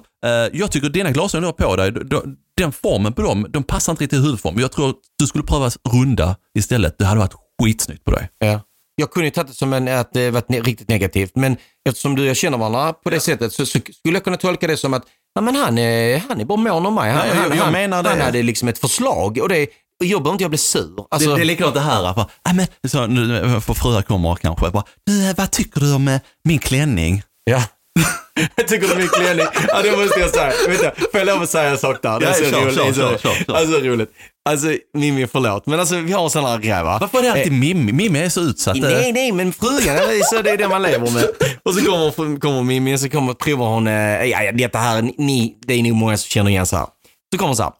[0.51, 2.15] jag tycker dina glasögon du har på dig, d-
[2.61, 4.59] den formen på dem, de passar inte riktigt i huvudform.
[4.59, 6.97] Jag tror att du skulle pröva runda istället.
[6.97, 8.29] Det hade varit skitsnyggt på dig.
[8.39, 8.61] Ja.
[8.95, 11.57] Jag kunde ju tagit det som en, att det varit ne- riktigt negativt, men
[11.89, 14.67] eftersom du och jag känner varandra på det sättet så, så skulle jag kunna tolka
[14.67, 15.03] det som att
[15.35, 17.11] ja, men han, är, han är bara mån om mig.
[17.11, 18.09] Han, Ja, jag- han, jag han, menar det.
[18.09, 19.67] han hade liksom ett förslag och det,
[20.03, 21.05] jag behöver inte jag bli sur.
[21.11, 22.13] Alltså, det, det är likadant det här.
[22.13, 24.69] Bara, men, så, nu, för fruar kommer kanske.
[24.69, 27.23] Bara, du, vad tycker du om eh, min klänning?
[27.43, 27.63] Ja.
[28.55, 29.45] jag tycker du är min klänning.
[29.67, 30.53] Ja, det måste jag säga.
[30.67, 32.19] Vänta, får jag lov att säga en sak där?
[32.19, 32.75] Det är så roligt.
[32.75, 33.55] kör, kör, kör.
[33.55, 34.09] Alltså roligt.
[34.49, 35.65] Alltså Mimmi, förlåt.
[35.65, 36.97] Men alltså vi har sådana här grejer va?
[37.01, 37.91] Varför är det alltid Mimmi?
[37.91, 38.75] Mimmi är så utsatt.
[38.77, 38.81] eh.
[38.81, 41.25] Nej, nej, men frugan, är så det är det man lever med.
[41.63, 43.93] Och så kommer, kommer Mimmi och så kommer, provar hon, eh,
[44.25, 46.87] ja, ja, detta här, ni, det är nog många som känner igen så här.
[47.33, 47.71] Så kommer hon så här,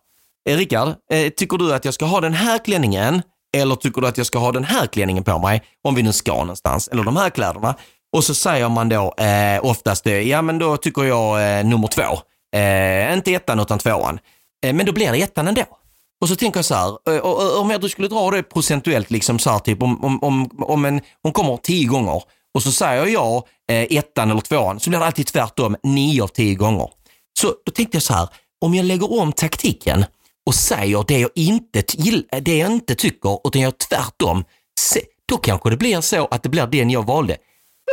[0.49, 3.21] eh, Rickard, eh, tycker du att jag ska ha den här klänningen
[3.57, 6.13] eller tycker du att jag ska ha den här klänningen på mig om vi nu
[6.13, 7.75] ska någonstans, eller de här kläderna?
[8.13, 11.87] Och så säger man då eh, oftast, eh, ja men då tycker jag eh, nummer
[11.87, 12.19] två.
[12.57, 14.19] Eh, inte ettan utan tvåan.
[14.65, 15.63] Eh, men då blir det ettan ändå.
[16.21, 19.11] Och så tänker jag så här, eh, och, och, om jag skulle dra det procentuellt,
[19.11, 22.71] liksom så här, typ om, om, om, om en, hon kommer tio gånger och så
[22.71, 26.89] säger jag eh, ettan eller tvåan, så blir det alltid tvärtom nio av tio gånger.
[27.39, 28.29] Så då tänkte jag så här,
[28.61, 30.05] om jag lägger om taktiken
[30.45, 31.83] och säger det jag inte,
[32.41, 34.43] det jag inte tycker, utan jag tvärtom,
[34.79, 37.37] se, då kanske det blir så att det blir den jag valde.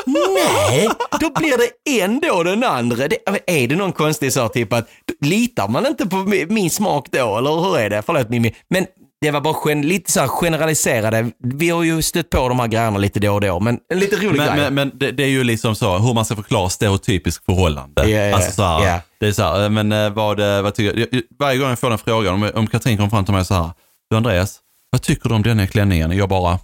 [0.06, 0.88] Nej,
[1.20, 3.08] då blir det ändå den andra.
[3.08, 4.88] Det, är det någon konstig sak, typ att
[5.20, 8.02] litar man inte på mi- min smak då, eller hur är det?
[8.06, 8.86] Förlåt Mimmi, men
[9.20, 11.30] det var bara gen, lite så här generaliserade.
[11.44, 14.16] Vi har ju stött på de här grejerna lite då och då, men en lite
[14.16, 14.56] rolig Men, grej.
[14.56, 18.10] men, men det, det är ju liksom så, hur man ska förklara stereotypiskt förhållande.
[18.10, 19.00] Ja, alltså så här, ja.
[19.20, 21.78] Det är så här, eh, men eh, vad, eh, vad tycker jag, varje gång jag
[21.78, 23.70] får den frågan, om, om Katrin kommer fram till mig så här,
[24.10, 24.58] du Andreas,
[24.90, 26.16] vad tycker du om den här klänningen?
[26.16, 26.58] Jag bara,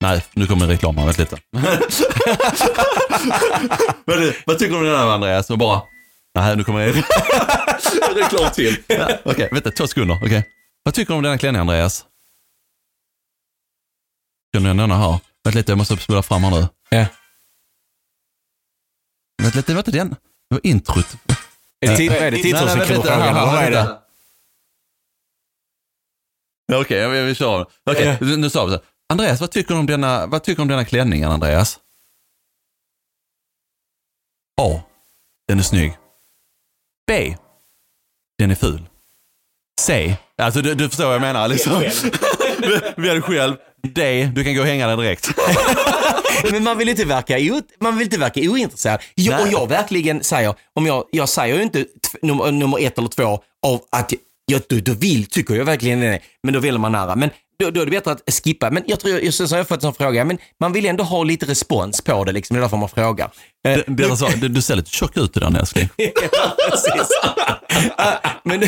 [0.00, 1.36] nej, nu kommer reklamen, vänta lite.
[4.04, 5.50] vad, du, vad tycker du om den här Andreas?
[5.50, 5.82] Och bara,
[6.34, 6.92] nej, nu kommer det
[8.22, 8.82] reklam till.
[8.86, 10.18] Ja, Okej, vänta, två sekunder.
[10.24, 10.48] Okej.
[10.82, 12.04] Vad tycker du om den här klänningen Andreas?
[14.54, 15.18] Känner du igen denna här?
[15.44, 16.68] Vänta lite, jag måste spola fram här nu.
[16.88, 17.06] Ja.
[19.42, 20.08] Vänta lite, vänta den.
[20.10, 20.16] Det
[20.54, 21.16] var introt.
[21.80, 23.20] Är det, ti- är det Nej, nej, vänta, titelsektorfrågan?
[23.22, 23.98] här, eller vad är det?
[26.80, 27.66] Okej, vi, vi kör.
[27.90, 28.80] Okej, nu- nu sa vi så.
[29.12, 31.78] Andreas, vad tycker du om denna, vad tycker du om denna klänningen, Andreas?
[34.60, 34.80] A.
[35.48, 35.96] Den är snygg.
[37.06, 37.36] B.
[38.38, 38.88] den är ful.
[39.80, 40.16] C.
[40.36, 41.72] Alltså du, du förstår vad jag menar liksom.
[42.96, 43.56] Välj själv.
[43.82, 44.30] D.
[44.34, 45.30] Du kan gå och hänga den direkt.
[46.50, 49.00] Men man vill inte verka, o, man vill inte verka ointresserad.
[49.14, 51.86] Jag, och jag verkligen säger, om jag, jag säger ju inte
[52.22, 54.12] nummer, nummer ett eller två av att
[54.46, 57.16] jag, då, då vill, tycker jag verkligen det, men då vill man nära.
[57.16, 58.70] Men då, då är det bättre att skippa.
[58.70, 61.46] Men jag tror, så har jag fått en fråga, men man vill ändå ha lite
[61.46, 63.30] respons på det liksom, det är därför man frågar.
[63.68, 65.88] Eh, Björn sa, du, du ser lite tjock ut i den älskling.
[65.96, 67.08] Ja, precis.
[67.96, 68.12] Ah,
[68.44, 68.60] men,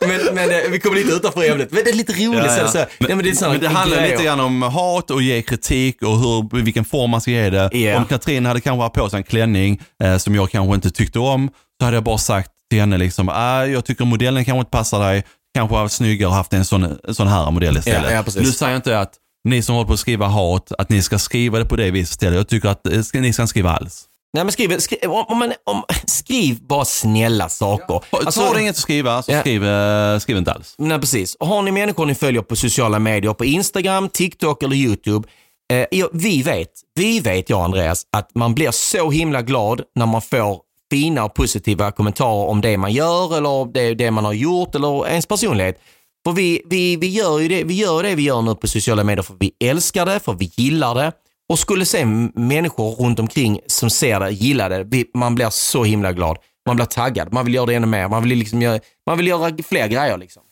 [0.00, 1.72] men, men eh, vi kommer lite utanför ämnet.
[1.72, 2.42] Men det är lite roligt.
[2.46, 2.68] Ja, ja.
[2.68, 6.18] Så, Men, men det, men det handlar lite grann om hat och ge kritik och
[6.18, 7.70] hur, vilken form man ska ge det.
[7.72, 7.96] Ja.
[7.96, 11.18] Om Katrin hade kanske haft på sig en klänning eh, som jag kanske inte tyckte
[11.18, 14.70] om, så hade jag bara sagt till henne liksom, ah, jag tycker modellen kanske inte
[14.70, 15.24] passar dig,
[15.54, 18.10] kanske var snyggare och haft en sån, sån här modell istället.
[18.10, 19.14] Ja, ja, nu säger jag inte att
[19.48, 22.10] ni som håller på att skriva hat, att ni ska skriva det på det viset
[22.10, 22.36] istället.
[22.36, 24.04] Jag tycker att eh, ni ska inte skriva alls.
[24.32, 28.00] Nej, men skriv, skriv, om, om om, skriv bara snälla saker.
[28.10, 29.40] Alltså, har du inget att skriva, så Ja.
[29.40, 30.74] skriv, eh, skriv inte alls.
[30.78, 31.34] Nej, precis.
[31.34, 35.28] Och har ni människor ni följer på sociala medier, på Instagram, TikTok eller YouTube.
[35.72, 40.06] Eh, ja, vi vet, vi vet jag Andreas, att man blir så himla glad när
[40.06, 40.60] man får
[40.90, 45.08] fina och positiva kommentarer om det man gör eller det, det man har gjort eller
[45.08, 45.80] ens personlighet.
[46.24, 49.04] För vi, vi, vi, gör ju det, vi gör det vi gör nu på sociala
[49.04, 51.12] medier för vi älskar det, för vi gillar det.
[51.52, 56.12] Och skulle se människor runt omkring som ser det, gillar det, man blir så himla
[56.12, 56.38] glad.
[56.66, 59.26] Man blir taggad, man vill göra det ännu mer, man vill, liksom göra, man vill
[59.26, 60.16] göra fler grejer.
[60.18, 60.42] Liksom.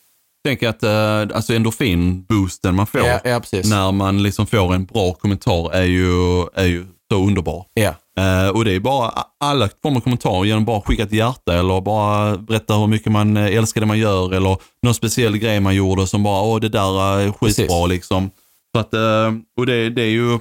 [0.44, 5.12] Tänk att eh, alltså endorfinboosten man får Ja, ja, när man liksom får en bra
[5.12, 7.64] kommentar är ju, är ju så underbar.
[7.74, 7.94] Ja.
[8.20, 11.80] Eh, och det är bara alla former av kommentarer genom bara skicka ett hjärta eller
[11.80, 15.74] bara berätta hur mycket man eh, älskar det man gör eller någon speciell grej man
[15.74, 17.88] gjorde som bara, åh det där är skitbra Precis.
[17.88, 18.30] liksom.
[18.74, 20.38] Så att, eh, och det, det är ju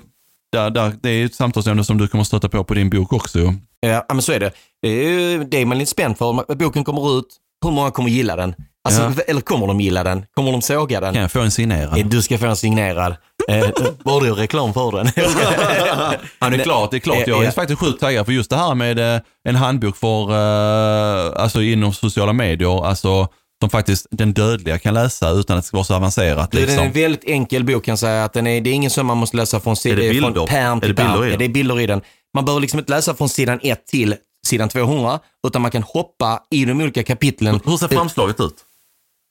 [0.52, 3.54] där, där, det är ett samtalsämne som du kommer stöta på på din bok också.
[3.80, 4.52] Ja, men så är det.
[4.82, 6.56] Det är ju det är man lite spänd för.
[6.56, 7.28] Boken kommer ut,
[7.66, 8.56] hur många kommer gilla den?
[8.84, 9.24] Alltså, Ja.
[9.28, 10.26] Eller kommer de gilla den?
[10.36, 11.14] Kommer de såga den?
[11.14, 11.98] Kan jag få en signerad?
[12.00, 13.16] Eh, Du ska få en signerad.
[13.48, 13.70] Eh,
[14.04, 15.08] Borde du reklam för den?
[16.40, 16.92] Ja, det är klart.
[16.92, 17.28] Det är klart.
[17.28, 17.52] Jag är Ja.
[17.52, 21.94] faktiskt sjukt taggad för just det här med eh, en handbok för, eh, alltså inom
[21.94, 23.28] sociala medier, alltså
[23.62, 26.52] som faktiskt den dödliga kan läsa utan att det ska vara så avancerat.
[26.52, 26.86] Du, Den är Liksom.
[26.86, 28.24] en väldigt enkel bok kan jag säga.
[28.24, 30.12] Att den är, det är ingen som man måste läsa från, si- Är det eh,
[30.12, 30.32] bilder?
[30.34, 31.24] från pärm Är till det bilder pärm.
[31.24, 31.40] i Ja, den?
[31.40, 32.02] det är bilder i den.
[32.34, 34.16] Man behöver liksom inte läsa från sidan 1 till
[34.48, 37.60] sidan 200, utan man kan hoppa i de olika kapitlen.
[37.66, 38.56] Hur ser framslaget ut?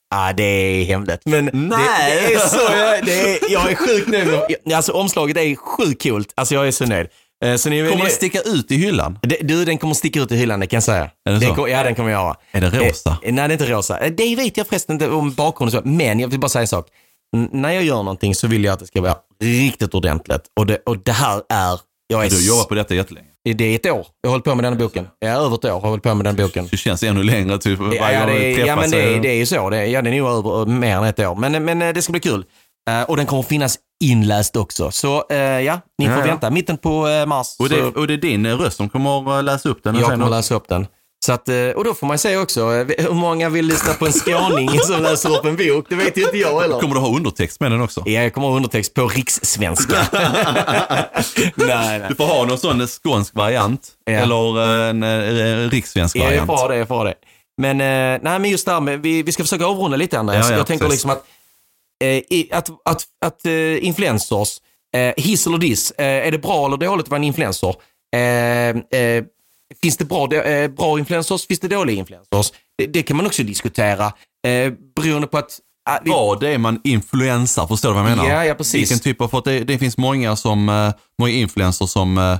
[0.09, 1.21] Ja, det är hemligt.
[1.25, 2.15] Men Nej.
[2.15, 4.73] Det, det är så, jag, det är, jag är sjukt nöjd.
[4.75, 6.31] Alltså omslaget är sjukt coolt.
[6.35, 7.07] Alltså jag är så nöjd.
[7.45, 9.19] Eh, Så ni, Kommer ni, det sticka ut i hyllan?
[9.21, 11.03] det- Du, den kommer sticka ut i hyllan, det kan jag säga.
[11.03, 11.67] Är det den så?
[11.67, 12.35] ja, den kommer jag göra.
[12.51, 13.17] Är det rosa?
[13.23, 13.99] Eh, nej, det är inte rosa.
[13.99, 16.87] Eh, Det vet jag förresten inte om bakgrunden, men jag vill bara säga en sak.
[17.35, 20.41] N- när jag gör någonting så vill jag att det ska vara riktigt ordentligt.
[20.59, 21.79] Och det, och det här är...
[22.07, 23.27] Jag är Du s- jobbar på detta jättelänge.
[23.53, 24.07] Det är ett år.
[24.21, 25.07] Jag har hållit på med den boken.
[25.19, 26.67] Jag är över ett år har jag hållit på med den boken.
[26.71, 29.45] Det känns ännu längre typ Ja, ja, det, är- ja, men det, det är ju
[29.45, 29.69] så.
[29.69, 31.35] Det, är- ja, den är nog över mer än ett år.
[31.35, 32.45] Men, men eh, det ska bli kul.
[32.89, 34.91] Eh, och den kommer finnas inläst också.
[34.91, 36.25] Så eh, ja, ni får Ja, ja.
[36.25, 36.49] vänta.
[36.49, 37.55] Mitten på eh, mars.
[37.59, 39.95] och, det, så och det är din eh, röst som kommer att läsa upp den.
[39.95, 40.87] jag kommer läsa upp den.
[41.25, 44.05] Så att, eh, och då får man se också, eh, hur många vill lyssna på
[44.05, 45.85] en skåning som läser upp en bok?
[45.89, 46.79] Det vet ju inte jag heller.
[46.79, 48.03] Kommer du ha undertext med den också?
[48.05, 50.07] Ja, jag kommer ha undertext på rikssvenska.
[51.55, 52.05] nej, nej.
[52.09, 53.91] Du får ha någon sån skånsk variant.
[54.05, 54.11] Ja.
[54.11, 54.59] Eller
[54.89, 56.59] en eh, rikssvensk Ja, jag variant.
[56.59, 57.13] får det, jag får det.
[57.61, 60.45] Men, eh, nej, men just det här med, vi, vi ska försöka avrunda lite Andreas.
[60.45, 61.05] Ja, ja, jag tänker precis.
[61.05, 61.23] liksom att,
[62.03, 64.57] eh, att, att, att eh, influencers,
[64.95, 67.75] eh, hiss eller diss, eh, är det bra eller dåligt att vara en influencer?
[68.15, 69.23] Eh, eh,
[69.83, 71.47] finns det bra, eh, bra influencers?
[71.47, 72.51] Finns det dåliga influencers?
[72.77, 74.05] Det, det kan man också diskutera
[74.47, 75.59] eh, beroende på att
[75.89, 78.29] ah, Vad det är man influensar, förstår du vad jag menar?
[78.29, 78.75] Ja, ja, precis.
[78.81, 82.37] Vilken typ av, för det, det finns många som, eh, många influencers som, eh,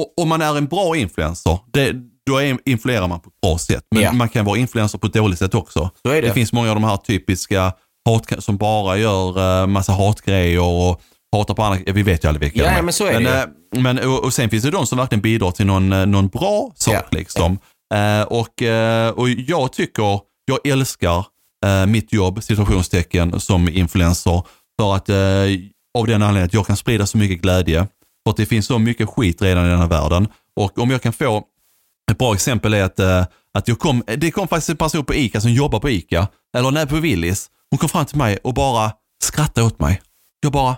[0.00, 1.92] och- om man är en bra influencer, det,
[2.26, 3.84] då är, influerar man på ett bra sätt.
[3.90, 4.12] Men Ja.
[4.12, 5.90] man kan vara influencer på ett dåligt sätt också.
[6.04, 6.34] Det.
[6.34, 7.72] finns många av de här typiska
[8.08, 11.00] hat, som bara gör eh, massa hatgrejer och
[11.32, 11.92] hatar på andra.
[11.92, 13.42] Vi vet ju aldrig vilka Ja, de ja, men så är men, det
[13.76, 16.28] eh, men, och, och sen finns det de som verkligen bidrar till någon, eh, någon
[16.28, 16.94] bra sak.
[16.94, 17.02] Ja.
[17.10, 17.58] Liksom.
[17.94, 21.26] Eh, och, eh, och jag tycker, jag älskar
[21.66, 24.42] eh, mitt jobb, situationstecken, som influencer.
[24.80, 25.16] För att, eh,
[25.98, 27.86] av den anledningen att jag kan sprida så mycket glädje.
[28.24, 30.28] För att det finns så mycket skit redan i den här världen.
[30.60, 31.42] Och om jag kan få,
[32.10, 33.00] ett bra exempel är att,
[33.54, 36.70] att jag kom, det kom faktiskt en person på ICA som jobbar på ICA, eller
[36.70, 37.50] nej, på Willys.
[37.70, 38.92] Hon kom fram till mig och bara
[39.24, 40.02] skrattade åt mig.
[40.40, 40.76] Jag bara,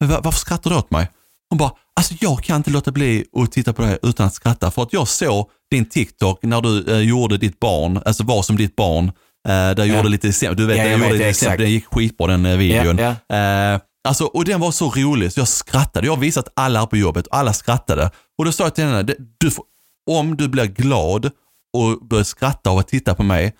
[0.00, 1.10] "Men va- varför skrattar du åt mig?
[1.50, 4.70] Hon bara, alltså jag kan inte låta bli att titta på det utan att skratta.
[4.70, 8.56] För att jag såg din TikTok när du eh, gjorde ditt barn, alltså var som
[8.56, 9.04] ditt barn.
[9.08, 9.12] Eh,
[9.48, 11.70] där jag gjorde lite exempel, du vet, Ja, jag jag gjorde vet, lite exempel, den
[11.70, 12.98] gick skitbra den eh, videon.
[12.98, 16.06] Ja, Eh, alltså, och den var så rolig så jag skrattade.
[16.06, 18.10] Jag har visat alla här på jobbet och alla skrattade.
[18.38, 19.64] Och då sa jag till henne, "Det- du får,
[20.10, 21.30] om du blir glad
[21.76, 23.54] och börjar skratta av att titta på mig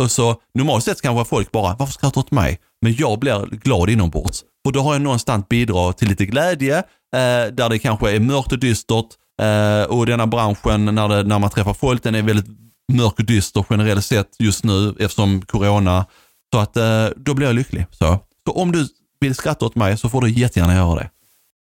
[0.00, 2.58] Så, så normalt sett kanske folk bara, varför skrattar du åt mig?
[2.82, 4.44] Men jag blir glad inombords.
[4.64, 8.52] För då har jag någonstans bidragit till lite glädje, eh, där det kanske är mörkt
[8.52, 9.06] och dystert.
[9.42, 12.46] Eh, och denna branschen, när, det, när man träffar folk, den är väldigt
[12.92, 16.06] mörk och dyster generellt sett just nu eftersom corona.
[16.52, 17.86] Så att eh, då blir jag lycklig.
[17.90, 18.18] Så.
[18.46, 18.88] så om du
[19.20, 21.10] vill skratta åt mig så får du jättegärna göra det.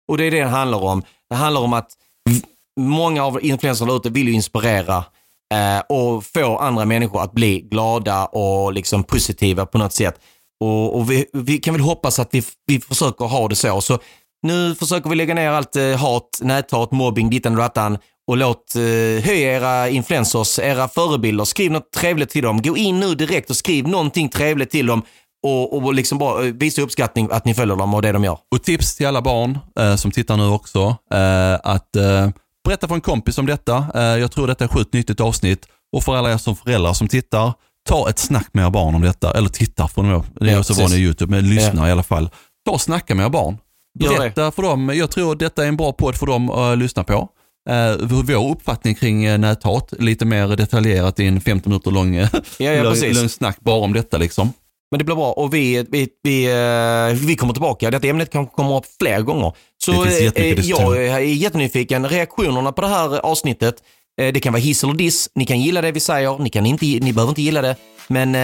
[0.09, 1.03] Och det är det det handlar om.
[1.31, 1.91] Det handlar om att
[2.81, 5.05] många av influencerna ute vill ju inspirera
[5.55, 10.21] eh, och få andra människor att bli glada och liksom positiva på något sätt.
[10.61, 13.81] Och, och vi, vi, kan väl hoppas att vi, vi försöker ha det så.
[13.81, 13.99] Så
[14.43, 17.99] nu försöker vi lägga ner allt eh, hat, näthat, mobbing, dittan och dattan
[18.29, 18.83] och låt eh,
[19.25, 21.45] höja era influencers, era förebilder.
[21.45, 22.63] Skriv något trevligt till dem.
[22.63, 25.03] Gå in nu direkt och skriv någonting trevligt till dem
[25.43, 28.39] och, och liksom bara eh, visa uppskattning att ni följer dem och det de gör.
[28.55, 32.29] Och tips till alla barn eh, som tittar nu också, eh, att eh,
[32.65, 33.87] berätta för en kompis om detta.
[33.95, 36.93] Eh, jag tror detta är ett sjukt nyttigt avsnitt och för alla er som föräldrar
[36.93, 37.53] som tittar,
[37.91, 39.31] ta ett snack med era barn om detta.
[39.33, 40.83] Eller titta för dem, det är Ja, så precis.
[40.83, 41.89] vanligt i YouTube, men lyssna Ja.
[41.89, 42.31] i alla fall.
[42.67, 43.59] Ta och snacka med era barn.
[43.99, 47.29] Berätta för dem, jag tror detta är en bra podd för dem att lyssna på.
[47.71, 52.29] Eh, vår uppfattning kring eh, näthat, lite mer detaljerat i en 50 minuter lång, eh,
[52.59, 54.53] Ja, ja, lång, snack bara om detta liksom.
[54.91, 57.91] Men det blir bra och vi, vi, vi, eh, vi kommer tillbaka.
[57.91, 59.53] Detta ämnet kanske kommer upp fler gånger.
[59.85, 62.09] Så Det finns eh, jag är jättenyfiken.
[62.09, 63.83] Reaktionerna på det här avsnittet, eh,
[64.27, 65.29] det kan vara hiss eller diss.
[65.35, 67.77] Ni kan gilla det vi säger, ni, kan inte, ni behöver inte gilla det.
[68.09, 68.35] Men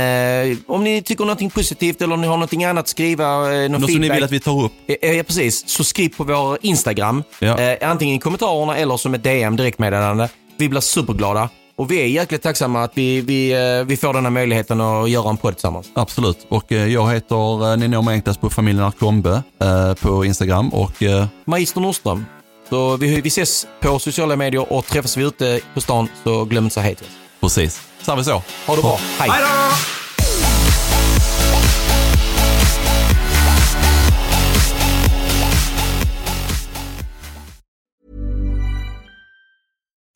[0.50, 3.24] eh, om ni tycker någonting positivt eller om ni har någonting annat att skriva,
[3.54, 4.16] eh, någon Något som ni feedback.
[4.16, 4.72] vill att vi tar upp.
[4.86, 5.68] Ja, ja, precis.
[5.68, 7.22] Så skriv på vår Instagram.
[7.38, 7.58] Ja.
[7.60, 10.28] Eh, antingen i kommentarerna eller som ett DM direktmeddelande.
[10.58, 11.48] Vi blir superglada.
[11.78, 15.10] Och vi är jäkligt tacksamma att vi, vi, eh, vi får den här möjligheten att
[15.10, 15.86] göra en podd tillsammans.
[15.94, 16.46] Absolut.
[16.48, 20.68] Och eh, jag heter, eh, ni når mig enklast på familjen Arkombe eh, på Instagram
[20.68, 22.24] och eh, Magister Nordström.
[22.68, 26.64] Så vi, vi ses på sociala medier och träffas vi ute på stan så glöm
[26.64, 27.12] inte att säga hej till oss.
[27.40, 27.80] precis.
[28.16, 28.42] Vi så.
[28.66, 28.98] Ha det bra.
[29.18, 29.30] Hej!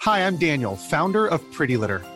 [0.04, 2.09] Hi, I'm Daniel, founder of Pretty Litter.